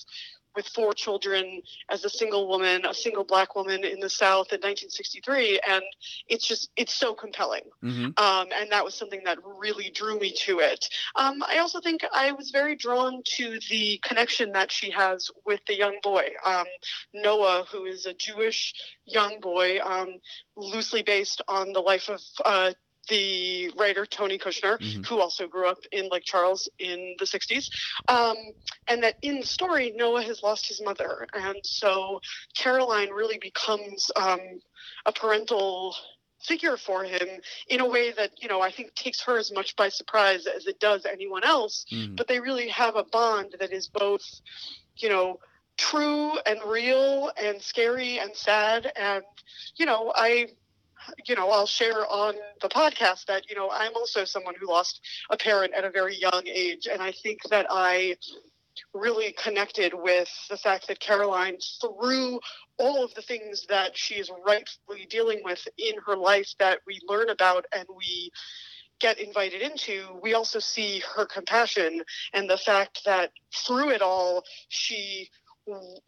with 0.54 0.66
four 0.68 0.92
children 0.94 1.60
as 1.90 2.04
a 2.04 2.08
single 2.10 2.48
woman 2.48 2.84
a 2.86 2.94
single 2.94 3.24
black 3.24 3.56
woman 3.56 3.84
in 3.84 3.98
the 3.98 4.08
south 4.08 4.52
in 4.52 4.60
1963 4.60 5.60
and 5.68 5.82
it's 6.28 6.46
just 6.46 6.70
it's 6.76 6.94
so 6.94 7.14
compelling. 7.14 7.62
Hmm 7.82 8.04
um, 8.16 8.48
and 8.54 8.70
that 8.70 8.84
was 8.84 8.94
something 8.94 9.20
that 9.24 9.38
really 9.44 9.90
drew 9.90 10.18
me 10.18 10.32
to 10.32 10.60
it. 10.60 10.88
Um, 11.16 11.42
I 11.46 11.58
also 11.58 11.80
think 11.80 12.02
I 12.12 12.32
was 12.32 12.50
very 12.50 12.76
drawn 12.76 13.22
to 13.36 13.58
the 13.70 13.98
connection 14.02 14.52
that 14.52 14.70
she 14.70 14.90
has 14.90 15.30
with 15.44 15.60
the 15.66 15.76
young 15.76 15.98
boy, 16.02 16.28
um, 16.44 16.66
Noah, 17.12 17.64
who 17.70 17.84
is 17.84 18.06
a 18.06 18.14
Jewish 18.14 18.72
young 19.04 19.40
boy, 19.40 19.80
um, 19.80 20.18
loosely 20.56 21.02
based 21.02 21.42
on 21.48 21.72
the 21.72 21.80
life 21.80 22.08
of 22.08 22.20
uh, 22.44 22.72
the 23.08 23.70
writer 23.76 24.06
Tony 24.06 24.38
Kushner, 24.38 24.78
Mhm. 24.78 25.06
who 25.06 25.20
also 25.20 25.46
grew 25.46 25.66
up 25.68 25.78
in 25.92 26.08
Lake 26.08 26.24
Charles 26.24 26.68
in 26.78 27.16
the 27.18 27.26
60s. 27.26 27.70
Um, 28.08 28.36
and 28.88 29.02
that 29.02 29.16
in 29.22 29.40
the 29.40 29.46
story, 29.46 29.92
Noah 29.94 30.22
has 30.22 30.42
lost 30.42 30.66
his 30.66 30.80
mother. 30.80 31.26
And 31.32 31.58
so 31.64 32.20
Caroline 32.56 33.10
really 33.10 33.38
becomes 33.38 34.10
um, 34.16 34.40
a 35.06 35.12
parental 35.12 35.96
figure 36.42 36.76
for 36.76 37.04
him 37.04 37.26
in 37.68 37.80
a 37.80 37.88
way 37.88 38.12
that 38.12 38.30
you 38.42 38.48
know 38.48 38.60
I 38.60 38.70
think 38.70 38.94
takes 38.94 39.20
her 39.22 39.38
as 39.38 39.50
much 39.52 39.74
by 39.76 39.88
surprise 39.88 40.46
as 40.46 40.66
it 40.66 40.78
does 40.78 41.06
anyone 41.06 41.42
else. 41.42 41.86
Mhm. 41.90 42.16
But 42.16 42.28
they 42.28 42.38
really 42.40 42.68
have 42.68 42.96
a 42.96 43.04
bond 43.04 43.56
that 43.60 43.72
is 43.72 43.88
both, 43.88 44.24
you 44.96 45.08
know, 45.08 45.40
true 45.78 46.38
and 46.46 46.62
real 46.64 47.32
and 47.36 47.60
scary 47.62 48.18
and 48.18 48.36
sad. 48.36 48.92
And 48.96 49.24
you 49.76 49.86
know, 49.86 50.12
I, 50.14 50.48
you 51.26 51.34
know, 51.34 51.50
I'll 51.50 51.66
share 51.66 52.06
on 52.06 52.34
the 52.60 52.68
podcast 52.68 53.26
that 53.26 53.48
you 53.48 53.56
know 53.56 53.70
I'm 53.70 53.94
also 53.94 54.24
someone 54.24 54.54
who 54.58 54.68
lost 54.68 55.00
a 55.30 55.36
parent 55.36 55.74
at 55.74 55.84
a 55.84 55.90
very 55.90 56.16
young 56.16 56.42
age, 56.46 56.86
and 56.90 57.02
I 57.02 57.12
think 57.12 57.42
that 57.50 57.66
I 57.70 58.16
really 58.92 59.32
connected 59.32 59.92
with 59.94 60.28
the 60.48 60.56
fact 60.56 60.88
that 60.88 61.00
Caroline, 61.00 61.56
through 61.80 62.40
all 62.78 63.04
of 63.04 63.14
the 63.14 63.22
things 63.22 63.66
that 63.68 63.96
she 63.96 64.14
is 64.14 64.30
rightfully 64.46 65.06
dealing 65.08 65.40
with 65.44 65.66
in 65.78 65.94
her 66.06 66.16
life 66.16 66.52
that 66.58 66.80
we 66.86 66.98
learn 67.06 67.30
about 67.30 67.66
and 67.76 67.86
we 67.96 68.30
get 69.00 69.18
invited 69.18 69.60
into, 69.60 70.18
we 70.22 70.34
also 70.34 70.58
see 70.58 71.02
her 71.14 71.26
compassion 71.26 72.02
and 72.32 72.48
the 72.48 72.56
fact 72.56 73.00
that 73.04 73.30
through 73.66 73.90
it 73.90 74.02
all, 74.02 74.44
she 74.68 75.28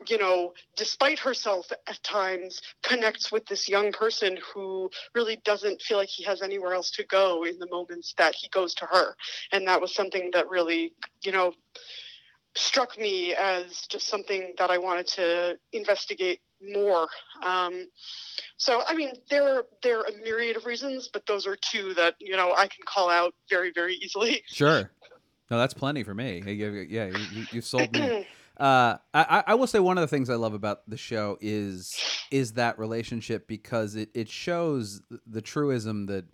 you 0.06 0.18
know, 0.18 0.52
despite 0.76 1.18
herself 1.18 1.70
at 1.86 2.02
times, 2.02 2.60
connects 2.82 3.32
with 3.32 3.46
this 3.46 3.68
young 3.68 3.92
person 3.92 4.38
who 4.52 4.90
really 5.14 5.36
doesn't 5.44 5.80
feel 5.80 5.98
like 5.98 6.08
he 6.08 6.24
has 6.24 6.42
anywhere 6.42 6.74
else 6.74 6.90
to 6.92 7.04
go 7.04 7.44
in 7.44 7.58
the 7.58 7.68
moments 7.70 8.14
that 8.18 8.34
he 8.34 8.48
goes 8.48 8.74
to 8.74 8.86
her. 8.86 9.14
And 9.52 9.66
that 9.66 9.80
was 9.80 9.94
something 9.94 10.30
that 10.34 10.48
really, 10.48 10.92
you 11.24 11.32
know, 11.32 11.52
struck 12.54 12.98
me 12.98 13.34
as 13.34 13.86
just 13.88 14.08
something 14.08 14.54
that 14.58 14.70
I 14.70 14.78
wanted 14.78 15.06
to 15.08 15.58
investigate 15.72 16.40
more. 16.62 17.08
Um, 17.42 17.86
so, 18.56 18.82
I 18.86 18.94
mean, 18.94 19.12
there 19.30 19.64
there 19.82 20.00
are 20.00 20.06
a 20.06 20.22
myriad 20.22 20.56
of 20.56 20.64
reasons, 20.64 21.08
but 21.12 21.26
those 21.26 21.46
are 21.46 21.56
two 21.56 21.94
that 21.94 22.14
you 22.18 22.36
know 22.36 22.54
I 22.56 22.66
can 22.66 22.84
call 22.86 23.10
out 23.10 23.34
very 23.50 23.72
very 23.72 23.94
easily. 23.96 24.42
Sure. 24.46 24.90
No, 25.50 25.58
that's 25.58 25.74
plenty 25.74 26.02
for 26.02 26.14
me. 26.14 26.42
Yeah, 26.44 27.06
you, 27.06 27.18
you, 27.32 27.46
you 27.52 27.60
sold 27.60 27.92
me. 27.92 28.26
Uh, 28.58 28.96
I, 29.12 29.44
I 29.48 29.54
will 29.54 29.66
say 29.66 29.78
one 29.80 29.98
of 29.98 30.02
the 30.02 30.08
things 30.08 30.30
I 30.30 30.36
love 30.36 30.54
about 30.54 30.88
the 30.88 30.96
show 30.96 31.36
is 31.40 31.98
is 32.30 32.54
that 32.54 32.78
relationship 32.78 33.46
because 33.46 33.96
it, 33.96 34.08
it 34.14 34.28
shows 34.28 35.02
the 35.26 35.42
truism 35.42 36.06
that 36.06 36.24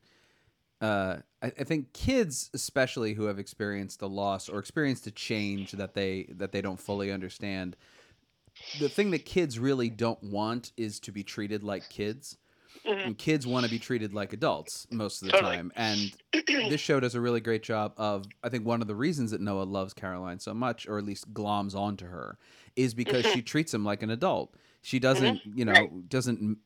uh, 0.81 1.17
I, 1.43 1.47
I 1.47 1.65
think 1.65 1.93
kids, 1.93 2.51
especially 2.55 3.15
who 3.15 3.25
have 3.25 3.39
experienced 3.39 4.03
a 4.03 4.07
loss 4.07 4.49
or 4.49 4.59
experienced 4.59 5.07
a 5.07 5.11
change 5.11 5.73
that 5.73 5.95
they 5.95 6.29
that 6.37 6.53
they 6.53 6.61
don't 6.61 6.81
fully 6.81 7.11
understand, 7.11 7.77
the 8.79 8.89
thing 8.89 9.11
that 9.13 9.25
kids 9.25 9.59
really 9.59 9.91
don't 9.91 10.23
want 10.23 10.73
is 10.77 11.01
to 11.01 11.13
be 11.13 11.25
treated 11.25 11.63
like 11.63 11.89
kids. 11.89 12.37
Mhm. 12.87 13.07
And 13.07 13.19
kids 13.19 13.47
want 13.47 13.65
to 13.65 13.69
be 13.69 13.79
treated 13.79 14.15
like 14.15 14.33
adults 14.33 14.87
most 14.91 15.23
of 15.23 15.27
the 15.27 15.33
Totally. 15.33 15.57
time. 15.57 15.73
And 15.77 16.17
this 16.69 16.81
show 16.81 17.01
does 17.01 17.15
a 17.15 17.21
really 17.21 17.41
great 17.41 17.63
job 17.63 17.95
of 17.97 18.27
I 18.43 18.49
think 18.49 18.67
one 18.67 18.81
of 18.83 18.89
the 18.89 18.95
reasons 18.95 19.31
that 19.33 19.41
Noah 19.41 19.65
loves 19.65 19.95
Caroline 19.95 20.39
so 20.39 20.55
much, 20.55 20.87
or 20.89 20.99
at 20.99 21.05
least 21.05 21.33
gloms 21.33 21.75
onto 21.75 22.07
her, 22.07 22.39
is 22.77 22.95
because 22.95 23.27
she 23.27 23.43
treats 23.43 23.73
him 23.75 23.85
like 23.85 24.03
an 24.03 24.11
adult. 24.11 24.57
She 24.83 24.99
doesn't, 24.99 25.43
you 25.45 25.65
know, 25.65 25.87
Right. 25.87 26.09
doesn't 26.09 26.59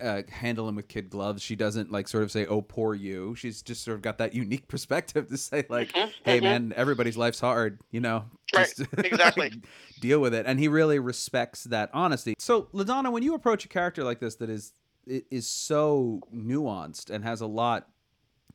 uh, 0.00 0.22
handle 0.30 0.68
him 0.68 0.74
with 0.76 0.88
kid 0.88 1.08
gloves. 1.10 1.42
She 1.42 1.56
doesn't 1.56 1.92
like 1.92 2.08
sort 2.08 2.24
of 2.24 2.30
say, 2.32 2.44
"Oh, 2.46 2.60
poor 2.62 2.94
you." 2.94 3.34
She's 3.36 3.62
just 3.62 3.82
sort 3.84 3.94
of 3.96 4.02
got 4.02 4.18
that 4.18 4.34
unique 4.34 4.68
perspective 4.68 5.28
to 5.28 5.36
say, 5.38 5.64
like, 5.68 5.94
Mhm, 5.94 6.12
"Hey, 6.24 6.40
mhm. 6.40 6.40
man, 6.40 6.72
everybody's 6.76 7.16
life's 7.16 7.40
hard. 7.40 7.80
You 7.90 8.00
know, 8.00 8.24
Right, 8.54 8.74
exactly. 9.04 9.50
like, 9.50 9.66
deal 9.98 10.20
with 10.20 10.34
it." 10.34 10.46
And 10.46 10.58
he 10.58 10.68
really 10.68 10.98
respects 10.98 11.64
that 11.64 11.90
honesty. 11.94 12.34
So, 12.38 12.64
LaDonna, 12.74 13.12
when 13.12 13.22
you 13.22 13.34
approach 13.34 13.64
a 13.64 13.68
character 13.68 14.04
like 14.04 14.20
this 14.20 14.36
that 14.36 14.50
is 14.50 14.72
is 15.06 15.46
so 15.46 16.20
nuanced 16.34 17.10
and 17.10 17.24
has 17.24 17.40
a 17.40 17.46
lot 17.46 17.88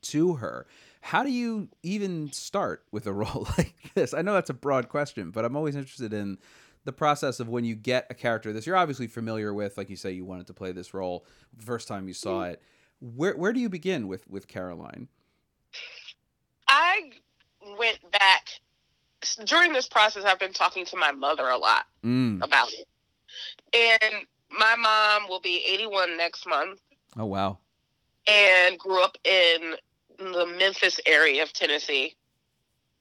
to 0.01 0.35
her. 0.35 0.65
How 1.01 1.23
do 1.23 1.31
you 1.31 1.69
even 1.83 2.31
start 2.31 2.85
with 2.91 3.07
a 3.07 3.13
role 3.21 3.47
like 3.57 3.73
this? 3.93 4.13
I 4.13 4.21
know 4.21 4.33
that's 4.33 4.49
a 4.49 4.53
broad 4.55 4.89
question, 4.89 5.31
but 5.31 5.45
I'm 5.45 5.55
always 5.55 5.75
interested 5.75 6.13
in 6.13 6.37
the 6.85 6.93
process 6.93 7.39
of 7.39 7.49
when 7.49 7.65
you 7.65 7.75
get 7.75 8.07
a 8.09 8.13
character 8.13 8.53
this 8.53 8.65
you're 8.65 8.77
obviously 8.77 9.07
familiar 9.07 9.53
with, 9.53 9.77
like 9.77 9.89
you 9.89 9.97
say 9.97 10.11
you 10.11 10.23
wanted 10.23 10.47
to 10.47 10.53
play 10.53 10.71
this 10.71 10.93
role 10.93 11.25
the 11.55 11.65
first 11.65 11.87
time 11.87 12.07
you 12.07 12.13
saw 12.13 12.43
it. 12.43 12.61
Where 12.99 13.35
where 13.35 13.51
do 13.53 13.59
you 13.59 13.69
begin 13.69 14.07
with 14.07 14.27
with 14.29 14.47
Caroline? 14.47 15.07
I 16.67 17.11
went 17.77 17.99
back 18.11 18.47
during 19.45 19.73
this 19.73 19.87
process. 19.87 20.23
I've 20.25 20.39
been 20.39 20.53
talking 20.53 20.85
to 20.85 20.97
my 20.97 21.11
mother 21.11 21.47
a 21.47 21.57
lot 21.57 21.85
Mm. 22.03 22.41
about 22.43 22.69
it, 22.73 22.87
and 23.73 24.25
my 24.51 24.75
mom 24.75 25.29
will 25.29 25.39
be 25.41 25.63
81 25.67 26.17
next 26.17 26.45
month, 26.47 26.79
Oh 27.17 27.25
wow. 27.25 27.57
and 28.27 28.77
grew 28.77 29.01
up 29.03 29.17
in 29.23 29.75
the 30.17 30.45
Memphis 30.57 30.99
area 31.05 31.43
of 31.43 31.53
Tennessee 31.53 32.15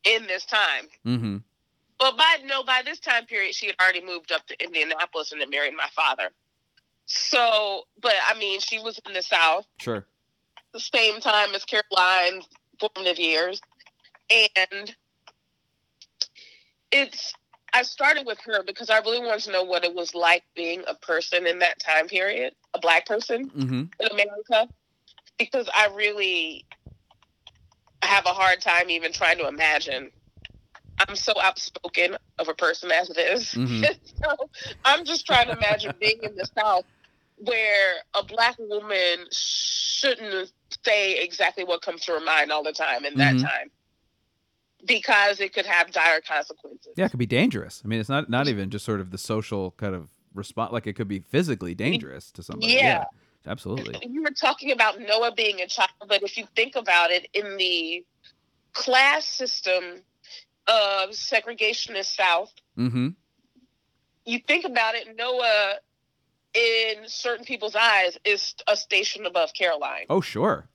in 0.05 0.27
this 0.27 0.45
time. 0.45 0.87
Mm-hmm. 1.07 1.37
But 1.99 2.17
by 2.19 2.37
no, 2.45 2.63
by 2.63 2.83
this 2.85 2.99
time 3.01 3.25
period, 3.27 3.55
she 3.55 3.67
had 3.67 3.77
already 3.81 4.05
moved 4.05 4.31
up 4.33 4.47
to 4.49 4.63
Indianapolis 4.63 5.33
and 5.33 5.41
had 5.41 5.51
married 5.51 5.75
my 5.75 5.89
father. 5.95 6.31
So, 7.07 7.85
but 8.03 8.13
I 8.29 8.39
mean, 8.39 8.61
she 8.61 8.79
was 8.79 9.01
in 9.07 9.13
the 9.15 9.23
South 9.23 9.65
Sure. 9.81 10.05
the 10.73 10.81
same 10.81 11.21
time 11.21 11.55
as 11.55 11.65
Caroline's 11.65 12.47
formative 12.81 13.19
years. 13.19 13.61
And 14.31 14.95
it's, 16.93 17.33
I 17.77 17.83
started 17.83 18.25
with 18.27 18.39
her 18.47 18.62
because 18.62 18.89
I 18.89 19.01
really 19.01 19.21
wanted 19.21 19.43
to 19.43 19.53
know 19.53 19.62
what 19.62 19.85
it 19.85 19.95
was 19.95 20.15
like 20.15 20.43
being 20.55 20.83
a 20.89 20.95
person 20.95 21.47
in 21.47 21.59
that 21.59 21.79
time 21.79 22.09
period, 22.09 22.55
a 22.73 22.79
black 22.79 23.05
person 23.05 23.51
Mm-hmm. 23.55 23.83
in 24.01 24.09
America, 24.11 24.71
because 25.39 25.69
I 25.75 25.89
really 25.95 26.65
have 28.03 28.25
a 28.25 28.31
hard 28.31 28.62
time 28.62 28.89
even 28.89 29.12
trying 29.12 29.37
to 29.39 29.47
imagine. 29.47 30.11
I'm 31.07 31.17
so 31.17 31.35
outspoken 31.39 32.17
of 32.39 32.49
a 32.49 32.55
person 32.55 32.91
as 32.91 33.11
it 33.11 33.19
is. 33.19 33.53
Mhm. 33.53 33.85
so 34.25 34.51
I'm 34.87 35.05
just 35.05 35.27
trying 35.27 35.49
to 35.49 35.53
imagine 35.53 35.93
being 36.01 36.21
in 36.23 36.35
the 36.35 36.47
South 36.59 36.85
where 37.37 37.97
a 38.15 38.25
black 38.25 38.57
woman 38.59 39.27
shouldn't 39.33 40.51
say 40.83 41.23
exactly 41.23 41.65
what 41.65 41.83
comes 41.83 42.07
to 42.07 42.12
her 42.12 42.21
mind 42.21 42.51
all 42.51 42.62
the 42.62 42.73
time 42.73 43.05
in 43.05 43.19
that 43.19 43.35
Mhm. 43.35 43.43
time 43.43 43.71
because 44.87 45.40
it 45.40 45.53
could 45.53 45.66
have 45.66 45.90
dire 45.92 46.20
consequences. 46.20 46.92
Yeah, 46.96 47.07
it 47.07 47.11
could 47.11 47.18
be 47.18 47.27
dangerous. 47.27 47.83
I 47.85 47.88
mean, 47.88 48.01
it's 48.01 48.09
not 48.09 48.29
not 48.31 48.49
even 48.49 48.70
just 48.70 48.85
sort 48.85 49.01
of 49.01 49.11
the 49.11 49.18
social 49.18 49.72
kind 49.72 49.94
of 49.94 50.09
response. 50.35 50.72
Like 50.72 50.87
it 50.87 50.94
could 50.94 51.09
be 51.09 51.20
physically 51.20 51.75
dangerous 51.75 52.31
to 52.33 52.42
somebody. 52.42 52.72
Yeah. 52.75 53.05
Absolutely. 53.49 53.94
You 54.09 54.22
were 54.25 54.33
talking 54.33 54.72
about 54.72 54.99
Noah 55.01 55.33
being 55.33 55.61
a 55.61 55.68
child, 55.68 55.90
but 56.09 56.20
if 56.25 56.37
you 56.37 56.46
think 56.57 56.75
about 56.75 57.12
it, 57.12 57.29
in 57.33 57.57
the 57.57 58.05
class 58.72 59.25
system 59.25 60.03
of 60.66 61.11
segregationist 61.11 62.16
South, 62.16 62.53
Mm-hmm. 62.77 63.11
you 64.25 64.40
think 64.49 64.64
about 64.64 64.96
it, 64.96 65.16
Noah, 65.16 65.75
in 66.55 67.05
certain 67.07 67.44
people's 67.44 67.77
eyes, 67.77 68.18
is 68.25 68.55
a 68.66 68.77
station 68.77 69.27
above 69.27 69.53
Caroline. 69.55 70.07
Oh, 70.11 70.20
sure. 70.20 70.68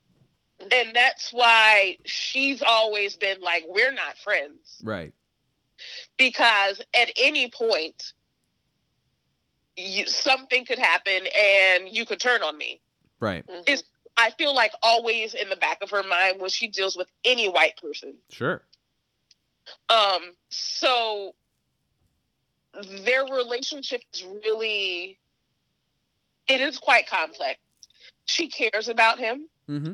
And 0.72 0.96
that's 0.96 1.32
why 1.32 1.98
she's 2.06 2.62
always 2.62 3.16
been 3.16 3.42
like, 3.42 3.64
we're 3.68 3.92
not 3.92 4.18
friends. 4.18 4.82
Right. 4.84 5.14
Because 6.18 6.82
at 6.94 7.10
any 7.18 7.50
point, 7.50 8.14
you, 9.76 10.06
something 10.06 10.66
could 10.66 10.80
happen 10.80 11.24
and 11.38 11.90
you 11.90 12.06
could 12.06 12.20
turn 12.20 12.44
on 12.44 12.58
me. 12.58 12.82
Right. 13.20 13.46
Is 13.68 13.84
I 14.18 14.32
feel 14.32 14.54
like 14.54 14.74
always 14.84 15.34
in 15.34 15.50
the 15.50 15.56
back 15.56 15.80
of 15.82 15.90
her 15.92 16.04
mind 16.04 16.40
when 16.40 16.50
she 16.50 16.68
deals 16.68 16.96
with 16.96 17.08
any 17.26 17.50
white 17.50 17.78
person. 17.78 18.16
Sure. 18.30 18.62
Um, 19.90 20.34
so 20.50 21.34
their 23.04 23.26
relationship 23.26 24.02
is 24.14 24.24
really 24.24 25.18
it 26.48 26.62
is 26.62 26.78
quite 26.78 27.08
complex. 27.08 27.60
She 28.26 28.50
cares 28.50 28.90
about 28.90 29.20
him. 29.20 29.48
Mm-hmm. 29.70 29.94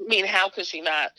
I 0.00 0.08
mean, 0.08 0.24
how 0.24 0.48
could 0.48 0.66
she 0.66 0.80
not? 0.80 1.10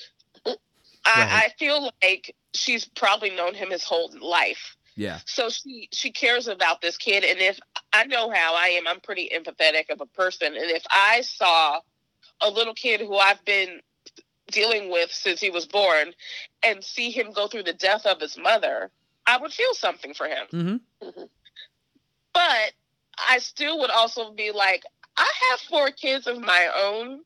Right. 0.45 0.57
I, 1.05 1.45
I 1.45 1.53
feel 1.57 1.91
like 2.03 2.35
she's 2.53 2.85
probably 2.85 3.31
known 3.31 3.53
him 3.53 3.71
his 3.71 3.83
whole 3.83 4.11
life. 4.21 4.75
Yeah. 4.95 5.19
So 5.25 5.49
she 5.49 5.87
she 5.93 6.11
cares 6.11 6.47
about 6.47 6.81
this 6.81 6.97
kid 6.97 7.23
and 7.23 7.39
if 7.39 7.57
I 7.93 8.05
know 8.05 8.29
how 8.29 8.55
I 8.55 8.67
am, 8.69 8.87
I'm 8.87 8.99
pretty 8.99 9.29
empathetic 9.33 9.89
of 9.89 10.01
a 10.01 10.05
person. 10.05 10.47
And 10.47 10.69
if 10.71 10.83
I 10.89 11.21
saw 11.21 11.79
a 12.41 12.49
little 12.49 12.73
kid 12.73 13.01
who 13.01 13.15
I've 13.15 13.43
been 13.45 13.79
dealing 14.51 14.91
with 14.91 15.11
since 15.11 15.39
he 15.39 15.49
was 15.49 15.65
born 15.65 16.13
and 16.63 16.83
see 16.83 17.11
him 17.11 17.31
go 17.31 17.47
through 17.47 17.63
the 17.63 17.73
death 17.73 18.05
of 18.05 18.19
his 18.19 18.37
mother, 18.37 18.91
I 19.25 19.37
would 19.37 19.53
feel 19.53 19.73
something 19.73 20.13
for 20.13 20.27
him. 20.27 20.47
Mm-hmm. 20.51 21.23
But 22.33 22.71
I 23.17 23.39
still 23.39 23.79
would 23.79 23.91
also 23.91 24.31
be 24.31 24.51
like, 24.51 24.83
I 25.19 25.31
have 25.51 25.59
four 25.59 25.91
kids 25.91 26.27
of 26.27 26.39
my 26.39 26.69
own. 26.75 27.19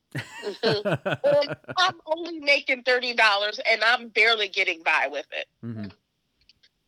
I'm 1.78 1.94
only 2.06 2.40
making 2.40 2.82
thirty 2.82 3.14
dollars 3.14 3.60
and 3.70 3.84
I'm 3.84 4.08
barely 4.08 4.48
getting 4.48 4.82
by 4.82 5.08
with 5.10 5.26
it. 5.30 5.46
mm-hmm. 5.64 5.86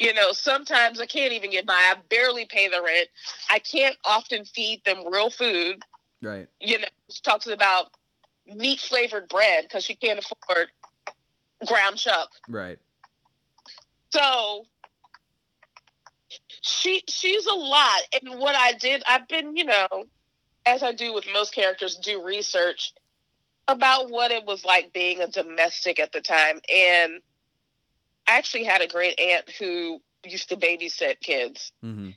You 0.01 0.12
know, 0.12 0.33
sometimes 0.33 1.01
I 1.01 1.07
can't 1.07 1.33
even 1.33 1.53
get 1.53 1.64
by. 1.64 1.75
I 1.75 1.95
barely 2.11 2.45
pay 2.45 2.69
the 2.69 2.83
rent. 2.83 3.09
I 3.49 3.61
can't 3.61 3.97
often 4.05 4.45
feed 4.45 4.85
them 4.85 5.11
real 5.11 5.31
food. 5.31 5.83
Right. 6.21 6.49
You 6.61 6.81
know, 6.81 6.88
she 7.09 7.23
talks 7.23 7.47
about 7.47 7.92
meat 8.53 8.81
flavored 8.81 9.29
bread 9.29 9.64
because 9.64 9.85
she 9.85 9.95
can't 9.95 10.19
afford 10.19 10.69
ground 11.66 11.99
chuck. 11.99 12.31
Right. 12.49 12.79
So 14.11 14.66
she 16.62 17.05
she's 17.09 17.47
a 17.47 17.55
lot. 17.55 18.01
And 18.21 18.40
what 18.40 18.57
I 18.57 18.73
did, 18.73 19.05
I've 19.09 19.29
been, 19.29 19.57
you 19.57 19.64
know, 19.64 20.07
as 20.66 20.83
I 20.83 20.92
do 20.92 21.14
with 21.14 21.24
most 21.33 21.55
characters, 21.55 21.96
do 21.96 22.22
research 22.22 22.92
about 23.68 24.11
what 24.11 24.31
it 24.31 24.44
was 24.44 24.64
like 24.64 24.92
being 24.92 25.20
a 25.20 25.29
domestic 25.29 25.98
at 25.98 26.12
the 26.12 26.20
time. 26.20 26.61
And 26.72 27.20
I 28.29 28.37
actually 28.37 28.64
had 28.64 28.83
a 28.83 28.88
great 28.88 29.18
aunt 29.18 29.48
who 29.59 30.00
used 30.24 30.48
to 30.48 30.57
babysit 30.57 31.20
kids. 31.20 31.72
Mm-hmm. 31.85 32.11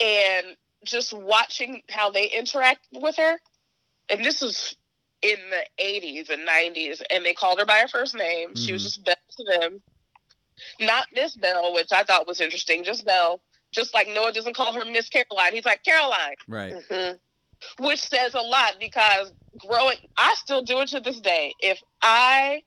And 0.00 0.56
just 0.84 1.12
watching 1.12 1.82
how 1.90 2.10
they 2.10 2.26
interact 2.26 2.86
with 2.92 3.16
her. 3.16 3.38
And 4.08 4.24
this 4.24 4.40
was 4.40 4.76
in 5.22 5.38
the 5.50 5.66
80s 5.82 6.30
and 6.30 6.46
90s. 6.46 7.02
And 7.10 7.24
they 7.24 7.34
called 7.34 7.58
her 7.58 7.66
by 7.66 7.78
her 7.78 7.88
first 7.88 8.14
name. 8.14 8.54
She 8.54 8.72
was 8.72 8.82
Mhm. 8.82 8.84
just 8.84 9.04
Belle 9.04 9.16
to 9.36 9.44
them. 9.58 9.82
Not 10.80 11.06
Miss 11.12 11.34
Bell, 11.36 11.72
which 11.74 11.92
I 11.92 12.04
thought 12.04 12.26
was 12.26 12.40
interesting, 12.40 12.84
just 12.84 13.04
Belle. 13.04 13.40
Just 13.72 13.92
like 13.94 14.08
Noah 14.08 14.32
doesn't 14.32 14.54
call 14.54 14.72
her 14.72 14.84
Miss 14.84 15.08
Caroline. 15.08 15.52
He's 15.52 15.64
like, 15.64 15.82
Caroline 15.84 16.36
Right. 16.46 16.74
Which 17.78 18.00
says 18.00 18.34
a 18.34 18.40
lot 18.40 18.74
because 18.80 19.32
growing 19.58 19.96
i 20.16 20.34
still 20.36 20.62
do 20.62 20.80
it 20.80 20.88
to 20.88 21.00
this 21.00 21.20
day 21.20 21.52
if 21.60 21.80
i 22.02 22.62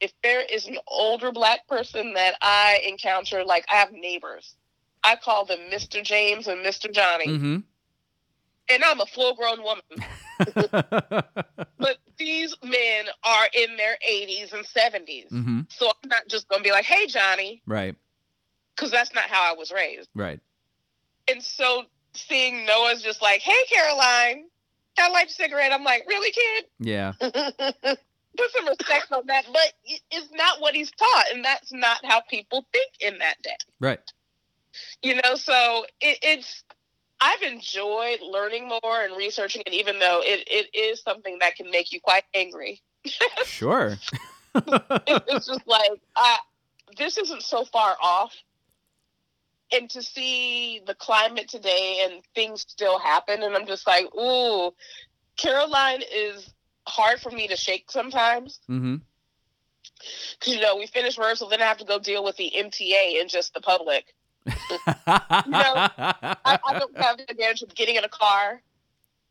if 0.00 0.12
there 0.22 0.42
is 0.52 0.66
an 0.66 0.76
older 0.88 1.32
black 1.32 1.66
person 1.68 2.12
that 2.14 2.34
i 2.42 2.80
encounter 2.86 3.44
like 3.44 3.64
i 3.70 3.76
have 3.76 3.92
neighbors 3.92 4.54
i 5.02 5.16
call 5.16 5.44
them 5.44 5.58
mr 5.72 6.02
james 6.02 6.46
and 6.46 6.64
mr 6.64 6.92
johnny 6.92 7.26
Mm-hmm. 7.28 7.56
and 8.70 8.84
i'm 8.84 9.00
a 9.00 9.06
full 9.06 9.34
grown 9.34 9.62
woman 9.62 9.82
but 11.78 11.96
these 12.18 12.54
men 12.62 13.06
are 13.24 13.46
in 13.54 13.76
their 13.76 13.96
80s 14.08 14.52
and 14.52 14.64
70s 14.66 15.30
mm-hmm. 15.32 15.60
so 15.68 15.86
i'm 15.86 16.08
not 16.08 16.28
just 16.28 16.48
gonna 16.48 16.62
be 16.62 16.70
like 16.72 16.84
hey 16.84 17.06
johnny 17.06 17.62
Right. 17.66 17.94
because 18.76 18.90
that's 18.90 19.14
not 19.14 19.24
how 19.24 19.50
i 19.52 19.56
was 19.56 19.72
raised 19.72 20.08
Right. 20.14 20.40
and 21.28 21.42
so 21.42 21.84
seeing 22.14 22.64
noah's 22.66 23.02
just 23.02 23.20
like 23.22 23.40
hey 23.40 23.64
caroline 23.72 24.44
i 24.98 25.10
like 25.10 25.28
cigarette 25.30 25.72
i'm 25.72 25.84
like 25.84 26.04
really 26.08 26.30
kid 26.30 26.64
Yeah. 26.78 27.12
put 28.36 28.50
some 28.50 28.66
respect 28.66 29.12
on 29.12 29.26
that, 29.26 29.44
but 29.52 29.72
it's 30.10 30.28
not 30.32 30.60
what 30.60 30.74
he's 30.74 30.90
taught, 30.90 31.24
and 31.32 31.44
that's 31.44 31.72
not 31.72 32.04
how 32.04 32.20
people 32.20 32.66
think 32.72 32.90
in 33.00 33.18
that 33.18 33.40
day. 33.42 33.56
Right. 33.80 34.00
You 35.02 35.14
know, 35.16 35.36
so 35.36 35.84
it, 36.00 36.18
it's 36.22 36.64
I've 37.20 37.42
enjoyed 37.42 38.18
learning 38.22 38.68
more 38.68 39.02
and 39.04 39.16
researching 39.16 39.62
it, 39.66 39.72
even 39.72 39.98
though 39.98 40.20
it, 40.24 40.46
it 40.50 40.76
is 40.76 41.00
something 41.02 41.38
that 41.40 41.54
can 41.56 41.70
make 41.70 41.92
you 41.92 42.00
quite 42.00 42.24
angry. 42.34 42.80
Sure. 43.44 43.96
it's 44.54 45.46
just 45.46 45.66
like 45.66 45.90
uh, 46.16 46.36
this 46.98 47.18
isn't 47.18 47.42
so 47.42 47.64
far 47.64 47.96
off, 48.02 48.34
and 49.74 49.90
to 49.90 50.02
see 50.02 50.80
the 50.86 50.94
climate 50.94 51.48
today 51.48 52.04
and 52.04 52.22
things 52.34 52.62
still 52.62 52.98
happen, 52.98 53.42
and 53.42 53.54
I'm 53.54 53.66
just 53.66 53.86
like, 53.86 54.06
ooh, 54.14 54.72
Caroline 55.36 56.02
is 56.12 56.52
hard 56.86 57.20
for 57.20 57.30
me 57.30 57.48
to 57.48 57.56
shake 57.56 57.90
sometimes. 57.90 58.60
mm-hmm. 58.70 58.96
Because, 60.38 60.54
you 60.54 60.60
know, 60.60 60.76
we 60.76 60.86
finish 60.86 61.16
rehearsal, 61.16 61.48
then 61.48 61.62
I 61.62 61.66
have 61.66 61.78
to 61.78 61.84
go 61.84 61.98
deal 61.98 62.24
with 62.24 62.36
the 62.36 62.52
MTA 62.56 63.20
and 63.20 63.30
just 63.30 63.54
the 63.54 63.60
public. 63.60 64.14
I, 64.46 66.36
I 66.44 66.78
don't 66.78 66.96
have 66.98 67.16
the 67.16 67.30
advantage 67.30 67.62
of 67.62 67.74
getting 67.74 67.96
in 67.96 68.04
a 68.04 68.08
car, 68.08 68.60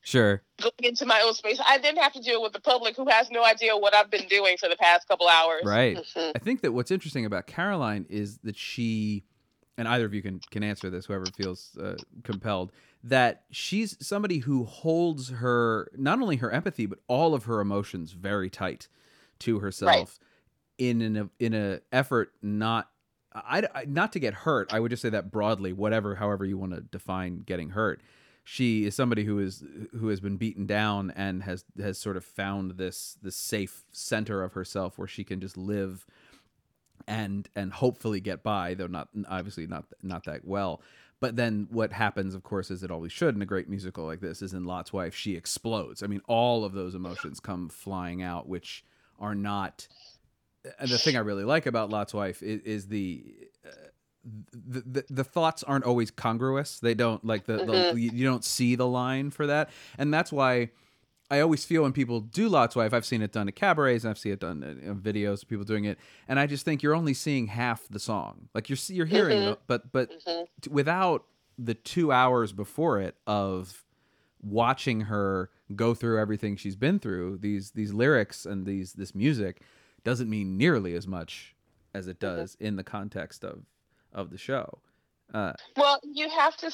sure. 0.01 0.41
going 0.61 0.73
into 0.81 1.05
my 1.05 1.21
own 1.21 1.33
space. 1.35 1.59
I 1.67 1.77
then 1.77 1.95
have 1.97 2.13
to 2.13 2.21
deal 2.21 2.41
with 2.41 2.53
the 2.53 2.59
public 2.61 2.95
who 2.95 3.07
has 3.09 3.29
no 3.29 3.43
idea 3.43 3.77
what 3.77 3.93
I've 3.93 4.09
been 4.09 4.27
doing 4.27 4.57
for 4.57 4.67
the 4.69 4.75
past 4.77 5.07
couple 5.07 5.27
hours. 5.27 5.61
Right. 5.65 5.97
Mhm. 5.97 6.31
I 6.35 6.39
think 6.39 6.61
that 6.61 6.71
what's 6.71 6.89
interesting 6.91 7.25
about 7.25 7.45
Caroline 7.45 8.05
is 8.09 8.39
that 8.39 8.57
she, 8.57 9.25
and 9.77 9.87
either 9.87 10.05
of 10.05 10.13
you 10.13 10.21
can 10.21 10.39
can 10.51 10.63
answer 10.63 10.89
this, 10.89 11.05
whoever 11.05 11.25
feels 11.25 11.77
uh, 11.81 11.95
compelled, 12.23 12.71
that 13.03 13.43
she's 13.51 13.97
somebody 14.05 14.39
who 14.39 14.65
holds 14.65 15.29
her 15.29 15.89
not 15.95 16.21
only 16.21 16.37
her 16.37 16.51
empathy 16.51 16.85
but 16.85 16.99
all 17.07 17.33
of 17.33 17.45
her 17.45 17.59
emotions 17.59 18.11
very 18.11 18.49
tight 18.49 18.87
to 19.39 19.59
herself 19.59 20.19
in 20.77 21.01
an 21.01 21.29
in 21.39 21.53
a 21.53 21.79
effort 21.91 22.33
not. 22.41 22.89
I, 23.35 23.63
I- 23.73 23.85
not 23.85 24.13
to 24.13 24.19
get 24.19 24.35
hurt. 24.35 24.71
I 24.71 24.79
would 24.79 24.91
just 24.91 25.01
say 25.01 25.09
that 25.09 25.31
broadly, 25.31 25.73
whatever, 25.73 26.13
however 26.15 26.45
you 26.45 26.55
want 26.55 26.73
to 26.75 26.81
define 26.81 27.39
getting 27.39 27.71
hurt. 27.71 28.01
She 28.43 28.85
is 28.85 28.93
somebody 28.93 29.23
who 29.23 29.39
is 29.39 29.63
who 29.99 30.09
has 30.09 30.19
been 30.19 30.37
beaten 30.37 30.67
down 30.67 31.09
and 31.15 31.41
has 31.41 31.65
has 31.81 31.97
sort 31.97 32.15
of 32.15 32.23
found 32.25 32.71
this 32.77 33.17
this 33.23 33.35
safe 33.35 33.85
center 33.91 34.43
of 34.43 34.53
herself 34.53 34.99
where 34.99 35.07
she 35.07 35.23
can 35.23 35.39
just 35.39 35.57
live 35.57 36.05
and 37.07 37.49
and 37.55 37.73
hopefully 37.73 38.19
get 38.19 38.43
by 38.43 38.73
though 38.73 38.87
not 38.87 39.09
obviously 39.29 39.67
not 39.67 39.85
not 40.01 40.25
that 40.25 40.45
well. 40.45 40.81
But 41.19 41.37
then 41.37 41.67
what 41.69 41.93
happens 41.93 42.35
of 42.35 42.43
course 42.43 42.69
as 42.69 42.83
it 42.83 42.91
always 42.91 43.11
should 43.11 43.35
in 43.35 43.41
a 43.41 43.45
great 43.45 43.69
musical 43.69 44.05
like 44.05 44.19
this 44.19 44.41
is 44.41 44.53
in 44.53 44.65
lot's 44.65 44.91
wife 44.93 45.15
she 45.15 45.35
explodes. 45.35 46.03
I 46.03 46.07
mean 46.07 46.21
all 46.27 46.65
of 46.65 46.73
those 46.73 46.95
emotions 46.95 47.39
come 47.39 47.69
flying 47.69 48.21
out 48.21 48.47
which 48.47 48.83
are 49.19 49.35
not 49.35 49.87
and 50.79 50.89
the 50.89 50.97
thing 50.97 51.15
i 51.15 51.19
really 51.19 51.43
like 51.43 51.65
about 51.65 51.89
lot's 51.89 52.13
wife 52.13 52.41
is, 52.41 52.61
is 52.61 52.87
the, 52.87 53.23
uh, 53.65 53.69
the, 54.53 54.81
the 54.81 55.05
the 55.09 55.23
thoughts 55.23 55.63
aren't 55.63 55.83
always 55.83 56.09
congruous. 56.09 56.79
They 56.79 56.93
don't 56.93 57.23
like 57.25 57.45
the, 57.45 57.65
the 57.65 57.99
you 57.99 58.11
you 58.13 58.25
don't 58.25 58.45
see 58.45 58.75
the 58.75 58.87
line 58.87 59.31
for 59.31 59.47
that. 59.47 59.69
And 59.97 60.13
that's 60.13 60.31
why 60.31 60.69
I 61.31 61.39
always 61.39 61.65
feel 61.65 61.83
when 61.83 61.93
people 61.93 62.19
do 62.19 62.47
Lot's 62.49 62.75
Wife, 62.75 62.93
I've 62.93 63.05
seen 63.05 63.21
it 63.21 63.31
done 63.31 63.47
at 63.47 63.55
cabarets 63.55 64.03
and 64.03 64.11
I've 64.11 64.17
seen 64.19 64.33
it 64.33 64.39
done 64.39 64.61
in 64.63 64.79
in 64.79 64.99
videos 65.01 65.41
of 65.43 65.49
people 65.49 65.65
doing 65.65 65.85
it, 65.85 65.97
and 66.27 66.39
I 66.39 66.45
just 66.47 66.65
think 66.65 66.83
you're 66.83 66.95
only 66.95 67.13
seeing 67.13 67.47
half 67.47 67.87
the 67.89 67.99
song. 67.99 68.49
Like 68.53 68.69
you're 68.69 68.77
you're 68.87 69.05
hearing, 69.05 69.37
Mhm. 69.41 69.51
it, 69.53 69.59
but 69.67 69.91
but 69.91 70.11
Mhm. 70.27 70.47
t- 70.61 70.69
without 70.69 71.25
the 71.57 71.73
two 71.73 72.11
hours 72.11 72.51
before 72.51 72.99
it 72.99 73.15
of 73.25 73.83
watching 74.41 75.01
her 75.01 75.49
go 75.75 75.93
through 75.93 76.19
everything 76.19 76.55
she's 76.57 76.75
been 76.75 76.99
through, 76.99 77.37
these 77.37 77.71
these 77.71 77.93
lyrics 77.93 78.45
and 78.45 78.65
these 78.65 78.93
this 78.93 79.15
music 79.15 79.61
doesn't 80.03 80.29
mean 80.29 80.57
nearly 80.57 80.93
as 80.93 81.07
much 81.07 81.55
as 81.93 82.07
it 82.07 82.19
does 82.19 82.55
in 82.59 82.75
the 82.75 82.83
context 82.83 83.43
of 83.45 83.65
of 84.11 84.29
the 84.29 84.37
show. 84.37 84.79
Uh, 85.33 85.53
Well, 85.77 85.99
you 86.03 86.29
have 86.29 86.57
to 86.57 86.71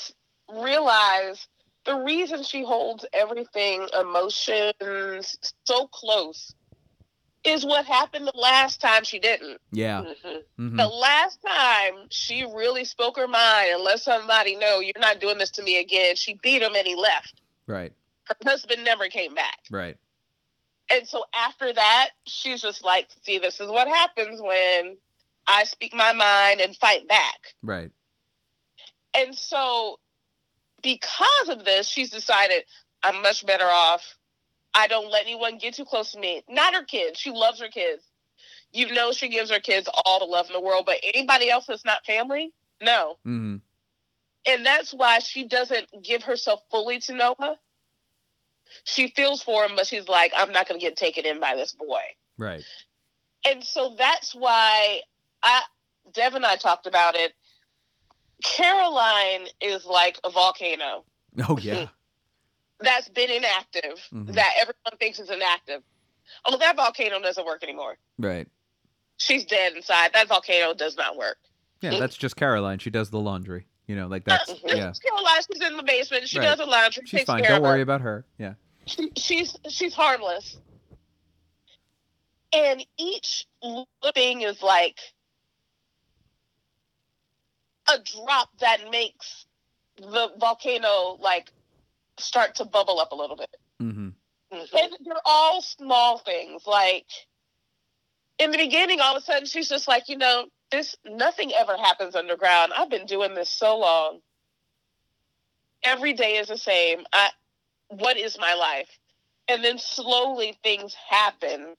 realize 0.49 1.47
the 1.85 1.95
reason 1.95 2.43
she 2.43 2.63
holds 2.63 3.05
everything 3.13 3.87
emotions 3.99 5.37
so 5.65 5.87
close 5.87 6.53
is 7.43 7.65
what 7.65 7.85
happened 7.85 8.27
the 8.27 8.37
last 8.37 8.81
time 8.81 9.03
she 9.03 9.17
didn't. 9.17 9.61
Yeah. 9.71 10.01
Mhm. 10.01 10.43
Mhm. 10.59 10.77
The 10.77 10.87
last 10.87 11.41
time 11.41 12.07
she 12.11 12.43
really 12.43 12.83
spoke 12.83 13.15
her 13.15 13.27
mind 13.27 13.69
and 13.73 13.83
let 13.83 14.01
somebody 14.01 14.55
know 14.55 14.79
you're 14.79 14.93
not 14.97 15.19
doing 15.19 15.37
this 15.37 15.51
to 15.51 15.63
me 15.63 15.77
again, 15.77 16.15
she 16.15 16.33
beat 16.35 16.61
him 16.61 16.75
and 16.75 16.85
he 16.85 16.95
left. 16.95 17.41
Right. 17.65 17.93
Her 18.25 18.35
husband 18.43 18.83
never 18.83 19.07
came 19.07 19.33
back. 19.33 19.59
Right. 19.71 19.97
And 20.91 21.07
so 21.07 21.23
after 21.33 21.71
that, 21.71 22.09
she's 22.25 22.61
just 22.61 22.83
like, 22.83 23.07
see, 23.21 23.39
this 23.39 23.59
is 23.59 23.69
what 23.69 23.87
happens 23.87 24.41
when 24.41 24.97
I 25.47 25.63
speak 25.63 25.93
my 25.93 26.13
mind 26.13 26.61
and 26.61 26.75
fight 26.75 27.07
back. 27.07 27.55
Right. 27.63 27.91
And 29.13 29.35
so 29.35 29.99
because 30.81 31.49
of 31.49 31.65
this, 31.65 31.87
she's 31.87 32.09
decided 32.09 32.63
I'm 33.03 33.21
much 33.21 33.45
better 33.45 33.65
off. 33.65 34.17
I 34.73 34.87
don't 34.87 35.11
let 35.11 35.23
anyone 35.23 35.57
get 35.57 35.73
too 35.73 35.85
close 35.85 36.11
to 36.11 36.19
me. 36.19 36.43
Not 36.47 36.73
her 36.75 36.83
kids. 36.83 37.19
She 37.19 37.31
loves 37.31 37.59
her 37.59 37.69
kids. 37.69 38.03
You 38.71 38.93
know 38.93 39.11
she 39.11 39.29
gives 39.29 39.49
her 39.51 39.59
kids 39.59 39.89
all 40.05 40.19
the 40.19 40.25
love 40.25 40.47
in 40.47 40.53
the 40.53 40.61
world, 40.61 40.85
but 40.85 40.97
anybody 41.03 41.49
else 41.49 41.65
that's 41.65 41.85
not 41.85 42.05
family, 42.05 42.53
no. 42.81 43.17
hmm 43.23 43.55
And 44.45 44.65
that's 44.65 44.93
why 44.93 45.19
she 45.19 45.47
doesn't 45.47 45.87
give 46.03 46.23
herself 46.23 46.61
fully 46.69 46.99
to 47.01 47.13
Noah. 47.13 47.57
She 48.83 49.07
feels 49.15 49.41
for 49.41 49.65
him, 49.65 49.71
but 49.75 49.87
she's 49.87 50.07
like, 50.07 50.31
I'm 50.37 50.51
not 50.51 50.67
going 50.67 50.79
to 50.79 50.85
get 50.85 50.95
taken 50.95 51.25
in 51.25 51.39
by 51.39 51.55
this 51.55 51.73
boy. 51.73 52.01
Right. 52.37 52.63
And 53.45 53.63
so 53.63 53.95
that's 53.97 54.35
why 54.35 55.01
I, 55.41 55.63
Dev 56.13 56.35
and 56.35 56.45
I 56.45 56.55
talked 56.55 56.85
about 56.85 57.15
it. 57.15 57.33
Caroline 58.43 59.47
is 59.61 59.85
like 59.85 60.17
a 60.23 60.29
volcano 60.29 61.03
Oh 61.47 61.57
yeah. 61.59 61.87
that's 62.79 63.09
been 63.09 63.29
inactive, 63.29 63.99
Mhm. 64.13 64.33
that 64.33 64.53
everyone 64.59 64.97
thinks 64.99 65.19
is 65.19 65.29
inactive. 65.29 65.83
Oh, 66.45 66.57
that 66.57 66.75
volcano 66.75 67.19
doesn't 67.19 67.45
work 67.45 67.63
anymore. 67.63 67.97
right. 68.17 68.47
She's 69.17 69.43
dead 69.45 69.73
inside. 69.73 70.13
That 70.13 70.29
volcano 70.29 70.73
does 70.73 70.95
not 70.95 71.17
work. 71.17 71.37
Yeah, 71.81 71.99
that's 71.99 72.15
just 72.15 72.37
Caroline. 72.37 72.79
She 72.79 72.89
does 72.89 73.09
the 73.09 73.19
laundry. 73.19 73.67
You 73.85 73.95
know, 73.97 74.07
like 74.07 74.23
that's 74.23 74.49
Uh, 74.49 74.55
yeah. 74.63 74.93
Caroline, 75.03 75.41
she's 75.51 75.61
in 75.61 75.75
the 75.75 75.83
basement. 75.83 76.29
She 76.29 76.39
Right. 76.39 76.45
does 76.45 76.57
the 76.59 76.65
laundry. 76.65 77.03
She's 77.05 77.11
takes 77.19 77.25
fine. 77.25 77.41
care 77.41 77.49
Don't 77.49 77.57
of 77.57 77.63
her. 77.65 77.69
worry 77.69 77.81
about 77.81 77.99
her. 78.01 78.25
Yeah. 78.37 78.53
she, 78.85 79.11
she's 79.17 79.57
she's 79.67 79.93
harmless. 79.93 80.57
And 82.53 82.85
each 82.97 83.45
thing 84.13 84.41
is 84.41 84.61
like 84.63 84.97
a 87.93 87.99
drop 87.99 88.49
that 88.59 88.89
makes 88.91 89.45
the 89.97 90.31
volcano 90.39 91.17
like 91.19 91.51
start 92.17 92.55
to 92.55 92.65
bubble 92.65 92.99
up 92.99 93.11
a 93.11 93.15
little 93.15 93.35
bit. 93.35 93.55
hmm 93.79 94.09
Mhm. 94.51 94.67
And 94.73 94.97
they're 95.05 95.15
all 95.25 95.61
small 95.61 96.17
things. 96.17 96.65
Like 96.65 97.05
in 98.39 98.51
the 98.51 98.57
beginning, 98.57 98.99
all 98.99 99.15
of 99.15 99.21
a 99.21 99.25
sudden 99.25 99.45
she's 99.45 99.69
just 99.69 99.87
like, 99.87 100.09
you 100.09 100.17
know, 100.17 100.47
this 100.71 100.95
nothing 101.05 101.51
ever 101.53 101.77
happens 101.77 102.15
underground. 102.15 102.73
I've 102.75 102.89
been 102.89 103.05
doing 103.05 103.35
this 103.35 103.49
so 103.49 103.77
long. 103.77 104.21
Every 105.83 106.13
day 106.13 106.37
is 106.37 106.47
the 106.47 106.57
same. 106.57 107.05
I 107.13 107.29
what 107.89 108.17
is 108.17 108.37
my 108.39 108.53
life? 108.55 108.89
And 109.47 109.63
then 109.63 109.77
slowly 109.77 110.57
things 110.63 110.93
happen. 110.93 111.75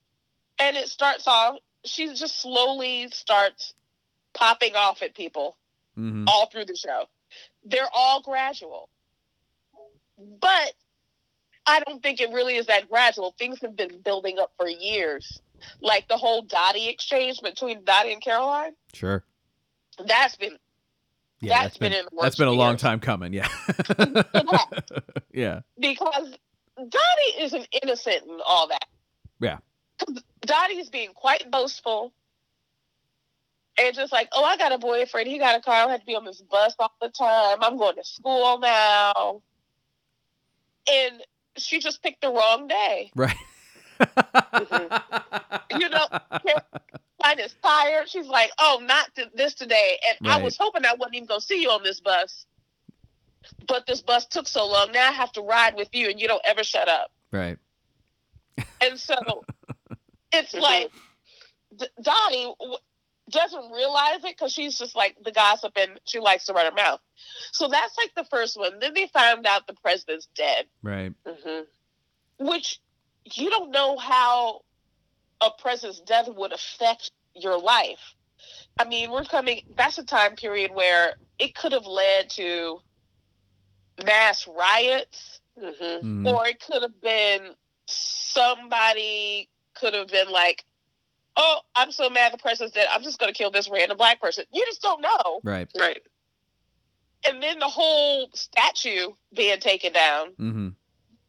And 0.58 0.76
it 0.76 0.88
starts 0.88 1.26
off 1.26 1.58
she 1.84 2.12
just 2.14 2.40
slowly 2.40 3.08
starts 3.10 3.74
popping 4.34 4.76
off 4.76 5.02
at 5.02 5.14
people 5.14 5.56
hmm 5.94 6.24
all 6.26 6.46
through 6.46 6.66
the 6.66 6.76
show. 6.76 7.04
They're 7.64 7.88
all 7.94 8.22
gradual. 8.22 8.88
But 10.18 10.72
I 11.66 11.80
don't 11.80 12.02
think 12.02 12.20
it 12.20 12.30
really 12.30 12.56
is 12.56 12.66
that 12.66 12.88
gradual. 12.88 13.34
Things 13.38 13.60
have 13.62 13.76
been 13.76 14.00
building 14.02 14.38
up 14.38 14.52
for 14.56 14.68
years. 14.68 15.40
Like 15.80 16.08
the 16.08 16.16
whole 16.16 16.42
Dottie 16.42 16.88
exchange 16.88 17.40
between 17.42 17.84
Dottie 17.84 18.12
and 18.12 18.22
Caroline. 18.22 18.72
Sure. 18.94 19.22
That's 20.04 20.36
been 20.36 20.56
Yeah, 21.40 21.62
That's 21.62 21.76
been 21.78 21.92
in 21.92 22.04
the 22.04 22.16
works 22.16 22.22
that's 22.24 22.36
been 22.36 22.48
a 22.48 22.52
for 22.52 22.56
long 22.56 22.76
time 22.76 23.00
coming. 23.00 23.32
Yeah. 23.32 23.48
yeah. 25.32 25.60
because 25.78 26.34
Dottie 26.76 27.40
isn't 27.40 27.68
innocent 27.82 28.24
in 28.26 28.38
all 28.46 28.68
that. 28.68 28.86
Yeah. 29.40 29.58
Dottie's 30.40 30.88
being 30.88 31.12
quite 31.14 31.50
boastful. 31.50 32.12
And 33.80 33.94
just 33.94 34.12
like, 34.12 34.28
oh, 34.32 34.44
I 34.44 34.56
got 34.58 34.72
a 34.72 34.78
boyfriend. 34.78 35.26
He 35.28 35.38
got 35.38 35.56
a 35.58 35.60
car. 35.62 35.88
I 35.88 35.90
have 35.90 36.00
to 36.00 36.06
be 36.06 36.14
on 36.14 36.24
this 36.24 36.42
bus 36.42 36.74
all 36.78 36.92
the 37.00 37.08
time. 37.08 37.58
I'm 37.62 37.78
going 37.78 37.96
to 37.96 38.04
school 38.04 38.58
now. 38.58 39.40
And 40.90 41.22
she 41.56 41.78
just 41.80 42.02
picked 42.02 42.20
the 42.20 42.28
wrong 42.30 42.68
day. 42.68 43.10
Right. 43.14 43.36
You 45.78 45.88
know, 45.88 46.04
Caroline 46.30 47.38
is 47.38 47.54
tired. 47.62 48.08
She's 48.08 48.26
like, 48.26 48.50
oh, 48.58 48.82
not 48.84 49.14
th- 49.14 49.28
this 49.34 49.54
today. 49.54 49.98
And 50.08 50.28
I 50.28 50.42
was 50.42 50.56
hoping 50.58 50.84
I 50.84 50.94
wasn't 50.94 51.14
even 51.14 51.26
going 51.28 51.40
to 51.40 51.46
see 51.46 51.62
you 51.62 51.70
on 51.70 51.82
this 51.82 52.00
bus. 52.00 52.44
But 53.68 53.86
this 53.86 54.02
bus 54.02 54.26
took 54.26 54.48
so 54.48 54.66
long. 54.66 54.90
Now 54.92 55.08
I 55.08 55.12
have 55.12 55.30
to 55.32 55.40
ride 55.42 55.76
with 55.76 55.88
you, 55.92 56.10
and 56.10 56.20
you 56.20 56.26
don't 56.28 56.42
ever 56.44 56.64
shut 56.64 56.88
up. 56.88 57.10
right. 57.30 57.56
And 58.82 58.98
so 58.98 59.14
it's 60.32 60.52
like 60.54 60.90
D- 61.78 61.86
Donnie 62.02 62.52
doesn't 63.30 63.70
realize 63.72 64.16
it 64.16 64.36
because 64.36 64.52
she's 64.52 64.78
just 64.78 64.94
like 64.96 65.16
the 65.24 65.32
gossip 65.32 65.72
and 65.76 66.00
she 66.04 66.18
likes 66.20 66.46
to 66.46 66.52
run 66.52 66.66
her 66.66 66.72
mouth. 66.72 67.00
So 67.52 67.68
that's 67.68 67.96
like 67.96 68.14
the 68.14 68.24
first 68.24 68.58
one. 68.58 68.78
Then 68.80 68.94
they 68.94 69.06
found 69.08 69.46
out 69.46 69.66
the 69.66 69.74
president's 69.74 70.26
dead, 70.34 70.66
Right. 70.82 71.12
Mhm. 71.24 71.66
which 72.38 72.80
you 73.34 73.50
don't 73.50 73.70
know 73.70 73.96
how 73.98 74.62
a 75.40 75.50
president's 75.50 76.00
death 76.00 76.28
would 76.28 76.52
affect 76.52 77.10
your 77.34 77.58
life. 77.58 78.14
I 78.78 78.84
mean, 78.84 79.10
we're 79.10 79.24
coming, 79.24 79.62
that's 79.76 79.98
a 79.98 80.04
time 80.04 80.36
period 80.36 80.72
where 80.74 81.14
it 81.38 81.54
could 81.54 81.72
have 81.72 81.86
led 81.86 82.30
to 82.30 82.80
mass 84.04 84.46
riots 84.46 85.40
Mhm. 85.58 86.02
Mhm. 86.02 86.32
or 86.34 86.46
it 86.46 86.60
could 86.60 86.82
have 86.82 87.00
been 87.00 87.54
somebody 87.86 89.48
could 89.74 89.94
have 89.94 90.08
been 90.08 90.30
like, 90.30 90.64
"Oh, 91.42 91.60
I'm 91.74 91.90
so 91.90 92.10
mad 92.10 92.32
the 92.34 92.38
president's 92.38 92.74
dead. 92.74 92.86
I'm 92.92 93.02
just 93.02 93.18
going 93.18 93.32
to 93.32 93.36
kill 93.36 93.50
this 93.50 93.68
random 93.70 93.96
black 93.96 94.20
person." 94.20 94.44
You 94.52 94.64
just 94.66 94.82
don't 94.82 95.00
know. 95.00 95.40
Right. 95.42 95.68
Right. 95.78 96.02
And 97.26 97.42
then 97.42 97.58
the 97.58 97.68
whole 97.68 98.28
statue 98.34 99.08
being 99.34 99.58
taken 99.60 99.92
down, 99.92 100.28
hmm 100.36 100.68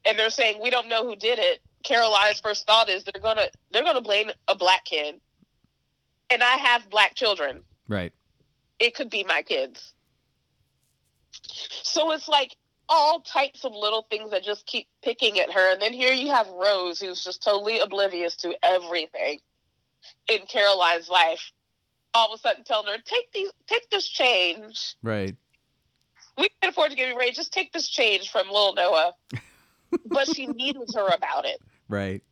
and 0.03 0.17
they're 0.17 0.29
saying 0.31 0.59
we 0.61 0.69
don't 0.71 0.89
know 0.89 1.05
who 1.05 1.15
did 1.15 1.39
it. 1.39 1.61
Caroline's 1.83 2.39
first 2.39 2.65
thought 2.65 2.89
is 2.89 3.03
they're 3.03 3.21
gonna 3.21 3.47
they're 3.71 3.83
gonna 3.83 4.01
blame 4.01 4.31
a 4.47 4.55
black 4.55 4.83
kid, 4.85 5.19
and 6.29 6.43
I 6.43 6.57
have 6.57 6.89
black 6.89 7.15
children. 7.15 7.63
Right. 7.87 8.11
It 8.79 8.95
could 8.95 9.09
be 9.09 9.23
my 9.23 9.43
kids. 9.43 9.93
So 11.83 12.11
it's 12.11 12.27
like 12.27 12.55
all 12.89 13.21
types 13.21 13.63
of 13.63 13.73
little 13.73 14.05
things 14.09 14.31
that 14.31 14.43
just 14.43 14.65
keep 14.65 14.87
picking 15.03 15.39
at 15.39 15.51
her. 15.51 15.71
And 15.71 15.81
then 15.81 15.93
here 15.93 16.13
you 16.13 16.29
have 16.29 16.47
Rose, 16.49 16.99
who's 16.99 17.23
just 17.23 17.43
totally 17.43 17.79
oblivious 17.79 18.35
to 18.37 18.53
everything 18.63 19.39
in 20.29 20.39
Caroline's 20.47 21.09
life. 21.09 21.51
All 22.13 22.33
of 22.33 22.37
a 22.37 22.41
sudden 22.41 22.63
telling 22.63 22.87
her, 22.91 22.97
take 23.05 23.31
these 23.31 23.49
take 23.67 23.89
this 23.89 24.07
change. 24.07 24.95
Right. 25.01 25.35
We 26.37 26.49
can 26.61 26.69
afford 26.69 26.91
to 26.91 26.95
give 26.97 27.09
you 27.09 27.17
raise, 27.17 27.35
just 27.35 27.53
take 27.53 27.71
this 27.73 27.87
change 27.87 28.29
from 28.31 28.47
little 28.47 28.73
Noah. 28.73 29.13
but 30.05 30.27
she 30.33 30.47
needles 30.47 30.95
her 30.95 31.07
about 31.07 31.45
it. 31.45 31.59
Right. 31.89 32.23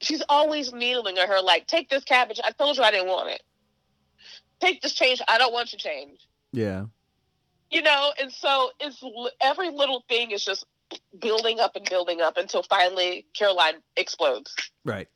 She's 0.00 0.22
always 0.28 0.72
needling 0.74 1.16
her, 1.16 1.40
like, 1.42 1.66
take 1.66 1.88
this 1.88 2.04
cabbage. 2.04 2.38
I 2.44 2.50
told 2.50 2.76
you 2.76 2.82
I 2.82 2.90
didn't 2.90 3.08
want 3.08 3.30
it. 3.30 3.42
Take 4.60 4.82
this 4.82 4.92
change. 4.92 5.22
I 5.26 5.38
don't 5.38 5.52
want 5.54 5.72
your 5.72 5.78
change. 5.78 6.20
Yeah. 6.52 6.86
you 7.70 7.82
know 7.82 8.12
and 8.20 8.32
so 8.32 8.70
it's 8.80 9.02
every 9.42 9.70
little 9.70 10.04
thing 10.08 10.30
is 10.30 10.44
just 10.44 10.64
building 11.18 11.58
up 11.60 11.74
and 11.76 11.84
building 11.90 12.20
up 12.20 12.36
until 12.36 12.62
finally 12.62 13.26
caroline 13.34 13.74
explodes 13.96 14.54
Right. 14.84 15.08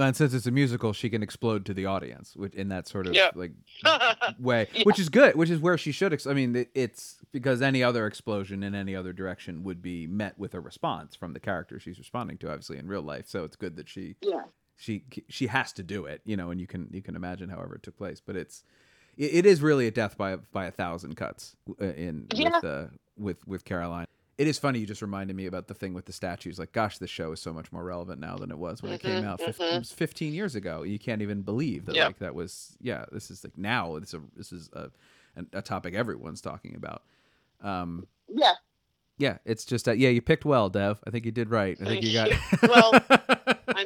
And 0.00 0.16
since 0.16 0.34
it's 0.34 0.46
a 0.46 0.50
musical, 0.50 0.92
she 0.92 1.10
can 1.10 1.22
explode 1.22 1.64
to 1.66 1.74
the 1.74 1.86
audience, 1.86 2.34
which 2.36 2.54
in 2.54 2.68
that 2.68 2.88
sort 2.88 3.06
of 3.06 3.14
Yeah. 3.14 3.30
like 3.34 3.52
way, 4.38 4.66
Yeah. 4.72 4.82
which 4.84 4.98
is 4.98 5.08
good, 5.08 5.34
which 5.36 5.50
is 5.50 5.60
where 5.60 5.76
she 5.78 5.92
should. 5.92 6.12
Ex- 6.12 6.26
I 6.26 6.32
mean, 6.32 6.66
it's 6.74 7.18
because 7.32 7.60
any 7.62 7.82
other 7.82 8.06
explosion 8.06 8.62
in 8.62 8.74
any 8.74 8.96
other 8.96 9.12
direction 9.12 9.62
would 9.64 9.82
be 9.82 10.06
met 10.06 10.38
with 10.38 10.54
a 10.54 10.60
response 10.60 11.14
from 11.14 11.32
the 11.32 11.40
character 11.40 11.78
she's 11.78 11.98
responding 11.98 12.38
to, 12.38 12.48
obviously 12.50 12.78
in 12.78 12.86
real 12.88 13.02
life. 13.02 13.26
So 13.28 13.44
it's 13.44 13.56
good 13.56 13.76
that 13.76 13.88
she 13.88 14.16
yeah. 14.22 14.42
she 14.76 15.04
she 15.28 15.46
has 15.48 15.72
to 15.74 15.82
do 15.82 16.06
it, 16.06 16.22
you 16.24 16.36
know, 16.36 16.50
and 16.50 16.60
you 16.60 16.66
can 16.66 16.88
you 16.92 17.02
can 17.02 17.14
imagine 17.16 17.48
however 17.50 17.74
it 17.76 17.82
took 17.82 17.96
place. 17.96 18.20
But 18.24 18.36
it's 18.36 18.64
it, 19.16 19.34
it 19.34 19.46
is 19.46 19.60
really 19.62 19.86
a 19.86 19.90
death 19.90 20.16
by 20.16 20.30
a, 20.32 20.36
by 20.38 20.66
a 20.66 20.70
thousand 20.70 21.16
cuts 21.16 21.56
uh, 21.80 21.84
in 21.84 22.26
Yeah. 22.34 22.50
with 22.54 22.64
uh, 22.64 22.84
with 23.18 23.46
with 23.46 23.64
Caroline. 23.64 24.06
It 24.40 24.48
is 24.48 24.58
funny. 24.58 24.78
You 24.78 24.86
just 24.86 25.02
reminded 25.02 25.36
me 25.36 25.44
about 25.44 25.68
the 25.68 25.74
thing 25.74 25.92
with 25.92 26.06
the 26.06 26.14
statues. 26.14 26.58
Like, 26.58 26.72
gosh, 26.72 26.96
this 26.96 27.10
show 27.10 27.30
is 27.32 27.40
so 27.42 27.52
much 27.52 27.70
more 27.72 27.84
relevant 27.84 28.20
now 28.22 28.36
than 28.36 28.50
it 28.50 28.56
was 28.56 28.82
when 28.82 28.90
it 28.90 29.02
came 29.02 29.22
out. 29.22 29.38
Fif- 29.38 29.58
mhm. 29.58 29.74
It 29.74 29.78
was 29.80 29.92
15 29.92 30.32
years 30.32 30.54
ago. 30.54 30.82
You 30.82 30.98
can't 30.98 31.20
even 31.20 31.42
believe 31.42 31.84
that. 31.84 31.94
Yep. 31.94 32.06
Like 32.06 32.18
that 32.20 32.34
was 32.34 32.74
yeah. 32.80 33.04
This 33.12 33.30
is 33.30 33.44
like 33.44 33.58
now. 33.58 33.96
It's 33.96 34.14
a 34.14 34.22
this 34.34 34.50
is 34.50 34.70
a 34.72 34.90
a 35.52 35.60
topic 35.60 35.92
everyone's 35.94 36.40
talking 36.40 36.74
about. 36.74 37.02
Um, 37.62 38.06
Yeah. 38.28 38.54
yeah, 39.18 39.36
it's 39.44 39.66
just 39.66 39.84
that 39.84 39.98
yeah, 39.98 40.08
you 40.08 40.22
picked 40.22 40.46
well, 40.46 40.70
Dev. 40.70 41.00
I 41.06 41.10
think 41.10 41.26
you 41.26 41.32
did 41.32 41.50
right. 41.50 41.76
I 41.78 41.84
think 41.84 42.02
you 42.02 42.14
got. 42.14 42.30
Well, 42.62 42.92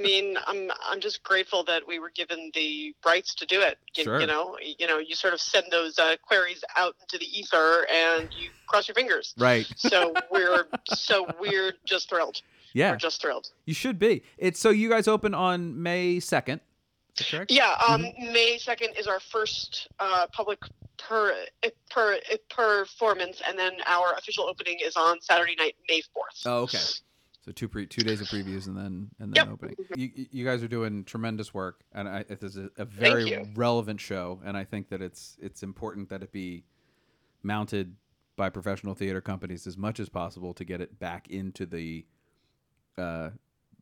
mean, 0.05 0.37
I'm 0.47 0.71
I'm 0.87 1.01
just 1.01 1.23
grateful 1.23 1.64
that 1.64 1.87
we 1.87 1.99
were 1.99 2.11
given 2.11 2.51
the 2.55 2.95
rights 3.05 3.35
to 3.37 3.47
do 3.47 3.61
it. 3.61 3.79
You, 3.97 4.05
Sure. 4.05 4.21
you 4.21 4.27
know, 4.27 4.57
you 4.79 4.87
know, 4.87 4.99
you 4.99 5.14
sort 5.14 5.35
of 5.35 5.40
send 5.40 5.67
those 5.71 5.99
uh, 5.99 6.17
queries 6.23 6.62
out 6.77 6.95
into 7.01 7.19
the 7.19 7.27
ether, 7.38 7.87
and 7.93 8.29
you 8.38 8.51
cross 8.67 8.87
your 8.88 8.95
fingers. 8.95 9.35
right. 9.38 9.67
So 9.77 10.14
we're 10.31 10.67
so 10.88 11.27
we're 11.40 11.75
just 11.85 12.09
thrilled. 12.09 12.40
Yeah, 12.73 12.90
We're 12.93 12.97
just 12.97 13.21
thrilled. 13.21 13.51
you 13.67 13.75
should 13.75 13.99
be. 14.01 14.23
It's 14.37 14.59
so 14.59 14.71
you 14.71 14.88
guys 14.88 15.07
open 15.07 15.33
on 15.35 15.81
May 15.83 16.19
second. 16.21 16.61
Correct. 17.31 17.53
Yeah, 17.53 17.77
um, 17.88 18.03
Mm-hmm. 18.03 18.33
May 18.33 18.59
second 18.59 18.95
is 18.99 19.07
our 19.07 19.21
first 19.21 19.87
uh, 20.01 20.27
public 20.33 20.59
per, 20.99 21.37
per 21.93 22.19
performance, 22.51 23.40
and 23.47 23.57
then 23.57 23.75
our 23.87 24.14
official 24.19 24.45
opening 24.49 24.79
is 24.85 24.97
on 24.97 25.21
Saturday 25.21 25.55
night, 25.57 25.77
May 25.88 26.01
fourth. 26.12 26.35
Oh, 26.45 26.62
okay. 26.62 26.79
So 27.45 27.53
two 27.53 27.69
pre 27.69 27.87
two 27.87 28.03
days 28.05 28.23
of 28.23 28.29
previews 28.29 28.69
and 28.69 28.77
then 28.77 29.11
and 29.21 29.33
then 29.33 29.45
Yep. 29.45 29.49
opening. 29.53 29.77
You 29.95 30.27
you 30.31 30.45
guys 30.47 30.63
are 30.63 30.69
doing 30.69 31.05
tremendous 31.05 31.53
work, 31.53 31.85
and 31.93 32.09
I, 32.09 32.25
it 32.29 32.43
is 32.43 32.57
a, 32.57 32.71
a 32.79 32.87
very 32.87 33.25
relevant 33.55 34.01
show, 34.01 34.41
and 34.45 34.57
I 34.57 34.65
think 34.65 34.89
that 34.89 35.03
it's 35.03 35.37
it's 35.41 35.63
important 35.63 36.09
that 36.09 36.23
it 36.23 36.33
be 36.33 36.65
mounted 37.43 37.97
by 38.37 38.49
professional 38.49 38.95
theater 38.95 39.21
companies 39.21 39.67
as 39.67 39.77
much 39.77 40.01
as 40.01 40.09
possible 40.09 40.55
to 40.55 40.65
get 40.65 40.81
it 40.81 40.99
back 40.99 41.29
into 41.29 41.67
the 41.67 42.07
uh, 42.97 43.31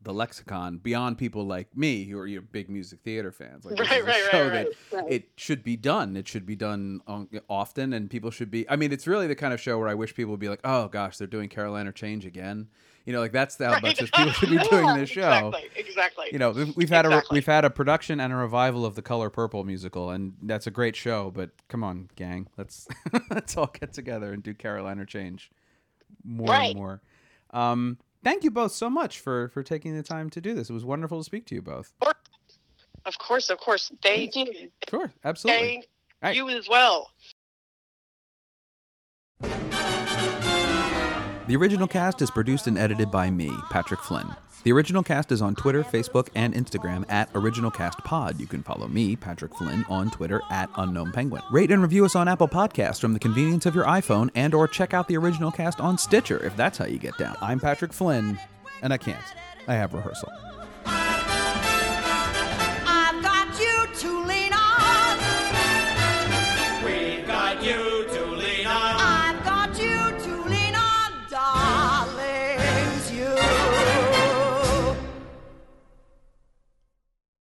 the 0.01 0.13
lexicon 0.13 0.77
beyond 0.79 1.17
people 1.17 1.45
like 1.45 1.77
me 1.77 2.03
who 2.03 2.19
are 2.19 2.27
your 2.27 2.41
big 2.41 2.69
music 2.69 2.99
theater 2.99 3.31
fans. 3.31 3.63
Like, 3.63 3.79
Right, 3.79 4.03
right, 4.03 4.33
right, 4.33 4.51
right, 4.51 4.67
right. 4.91 5.05
it 5.07 5.29
should 5.37 5.63
be 5.63 5.77
done. 5.77 6.17
It 6.17 6.27
should 6.27 6.45
be 6.45 6.57
done 6.57 6.99
on, 7.07 7.29
often, 7.49 7.93
and 7.93 8.09
people 8.09 8.29
should 8.29 8.51
be. 8.51 8.69
I 8.69 8.75
mean, 8.75 8.91
it's 8.91 9.07
really 9.07 9.27
the 9.27 9.35
kind 9.35 9.53
of 9.53 9.61
show 9.61 9.79
where 9.79 9.87
I 9.87 9.93
wish 9.93 10.13
people 10.13 10.31
would 10.31 10.41
be 10.41 10.49
like, 10.49 10.59
"Oh 10.65 10.89
gosh, 10.89 11.17
they're 11.17 11.27
doing 11.27 11.47
Caroline 11.47 11.87
or 11.87 11.93
Change 11.93 12.25
again." 12.25 12.67
You 13.05 13.11
know, 13.11 13.19
like 13.19 13.33
that's 13.33 13.57
how 13.57 13.79
much 13.81 14.01
as 14.01 14.09
people 14.11 14.31
should 14.31 14.49
be 14.49 14.57
doing 14.69 14.95
this 14.95 15.09
show. 15.09 15.49
Exactly, 15.49 15.69
exactly. 15.75 16.25
You 16.31 16.39
know, 16.39 16.51
we've, 16.51 16.75
we've 16.77 16.89
had 16.89 17.05
a 17.05 17.21
we've 17.31 17.45
had 17.45 17.65
a 17.65 17.69
production 17.69 18.19
and 18.21 18.31
a 18.31 18.35
revival 18.37 18.85
of 18.85 18.95
the 18.95 19.01
Color 19.01 19.29
Purple 19.29 19.63
musical, 19.65 20.09
and 20.11 20.33
that's 20.41 20.67
a 20.67 20.71
great 20.71 20.95
show. 20.95 21.29
But 21.31 21.49
come 21.67 21.83
on, 21.83 22.09
gang, 22.15 22.47
let's 22.57 22.87
let's 23.29 23.57
all 23.57 23.69
get 23.73 23.91
together 23.91 24.31
and 24.31 24.41
do 24.41 24.53
Caroline 24.53 24.99
or 24.99 25.05
Change 25.05 25.51
more 26.23 26.47
Right. 26.47 26.69
and 26.71 26.75
more. 26.77 27.01
Um, 27.51 27.97
thank 28.23 28.45
you 28.45 28.51
both 28.51 28.71
so 28.71 28.89
much 28.89 29.19
for 29.19 29.49
for 29.49 29.63
taking 29.63 29.97
the 29.97 30.03
time 30.03 30.29
to 30.29 30.39
do 30.39 30.53
this. 30.53 30.69
It 30.69 30.73
was 30.73 30.85
wonderful 30.85 31.17
to 31.19 31.23
speak 31.25 31.45
to 31.47 31.55
you 31.55 31.61
both. 31.61 31.91
of 33.05 33.17
course, 33.19 33.49
of 33.49 33.57
course. 33.57 33.91
Thank 34.01 34.35
you. 34.37 34.69
Sure, 34.89 35.11
absolutely. 35.25 35.67
Thank 35.67 35.85
Right. 36.21 36.35
you 36.37 36.47
as 36.49 36.69
well. 36.69 37.11
The 41.45 41.57
original 41.57 41.87
cast 41.87 42.21
is 42.21 42.31
produced 42.31 42.67
and 42.67 42.77
edited 42.77 43.11
by 43.11 43.29
me, 43.29 43.51
Patrick 43.69 43.99
Flynn. 43.99 44.33
The 44.63 44.71
original 44.71 45.03
cast 45.03 45.29
is 45.29 45.41
on 45.41 45.55
Twitter, 45.55 45.83
Facebook, 45.83 46.29
and 46.35 46.53
Instagram 46.53 47.03
at 47.09 47.33
OriginalCastPod. 47.33 48.39
You 48.39 48.47
can 48.47 48.63
follow 48.63 48.87
me, 48.87 49.17
Patrick 49.17 49.53
Flynn, 49.53 49.85
on 49.89 50.09
Twitter 50.09 50.41
at 50.49 50.69
Unknown 50.77 51.11
Penguin. 51.11 51.41
Rate 51.51 51.69
and 51.69 51.81
review 51.81 52.05
us 52.05 52.15
on 52.15 52.29
Apple 52.29 52.47
Podcasts 52.47 53.01
from 53.01 53.11
the 53.11 53.19
convenience 53.19 53.65
of 53.65 53.75
your 53.75 53.83
iPhone, 53.83 54.29
and 54.35 54.53
or 54.53 54.69
check 54.69 54.93
out 54.93 55.09
the 55.09 55.17
original 55.17 55.51
cast 55.51 55.81
on 55.81 55.97
Stitcher 55.97 56.41
if 56.45 56.55
that's 56.55 56.77
how 56.77 56.85
you 56.85 56.97
get 56.97 57.17
down. 57.17 57.35
I'm 57.41 57.59
Patrick 57.59 57.91
Flynn, 57.91 58.39
and 58.81 58.93
I 58.93 58.97
can't. 58.97 59.19
I 59.67 59.73
have 59.73 59.93
rehearsal. 59.93 60.31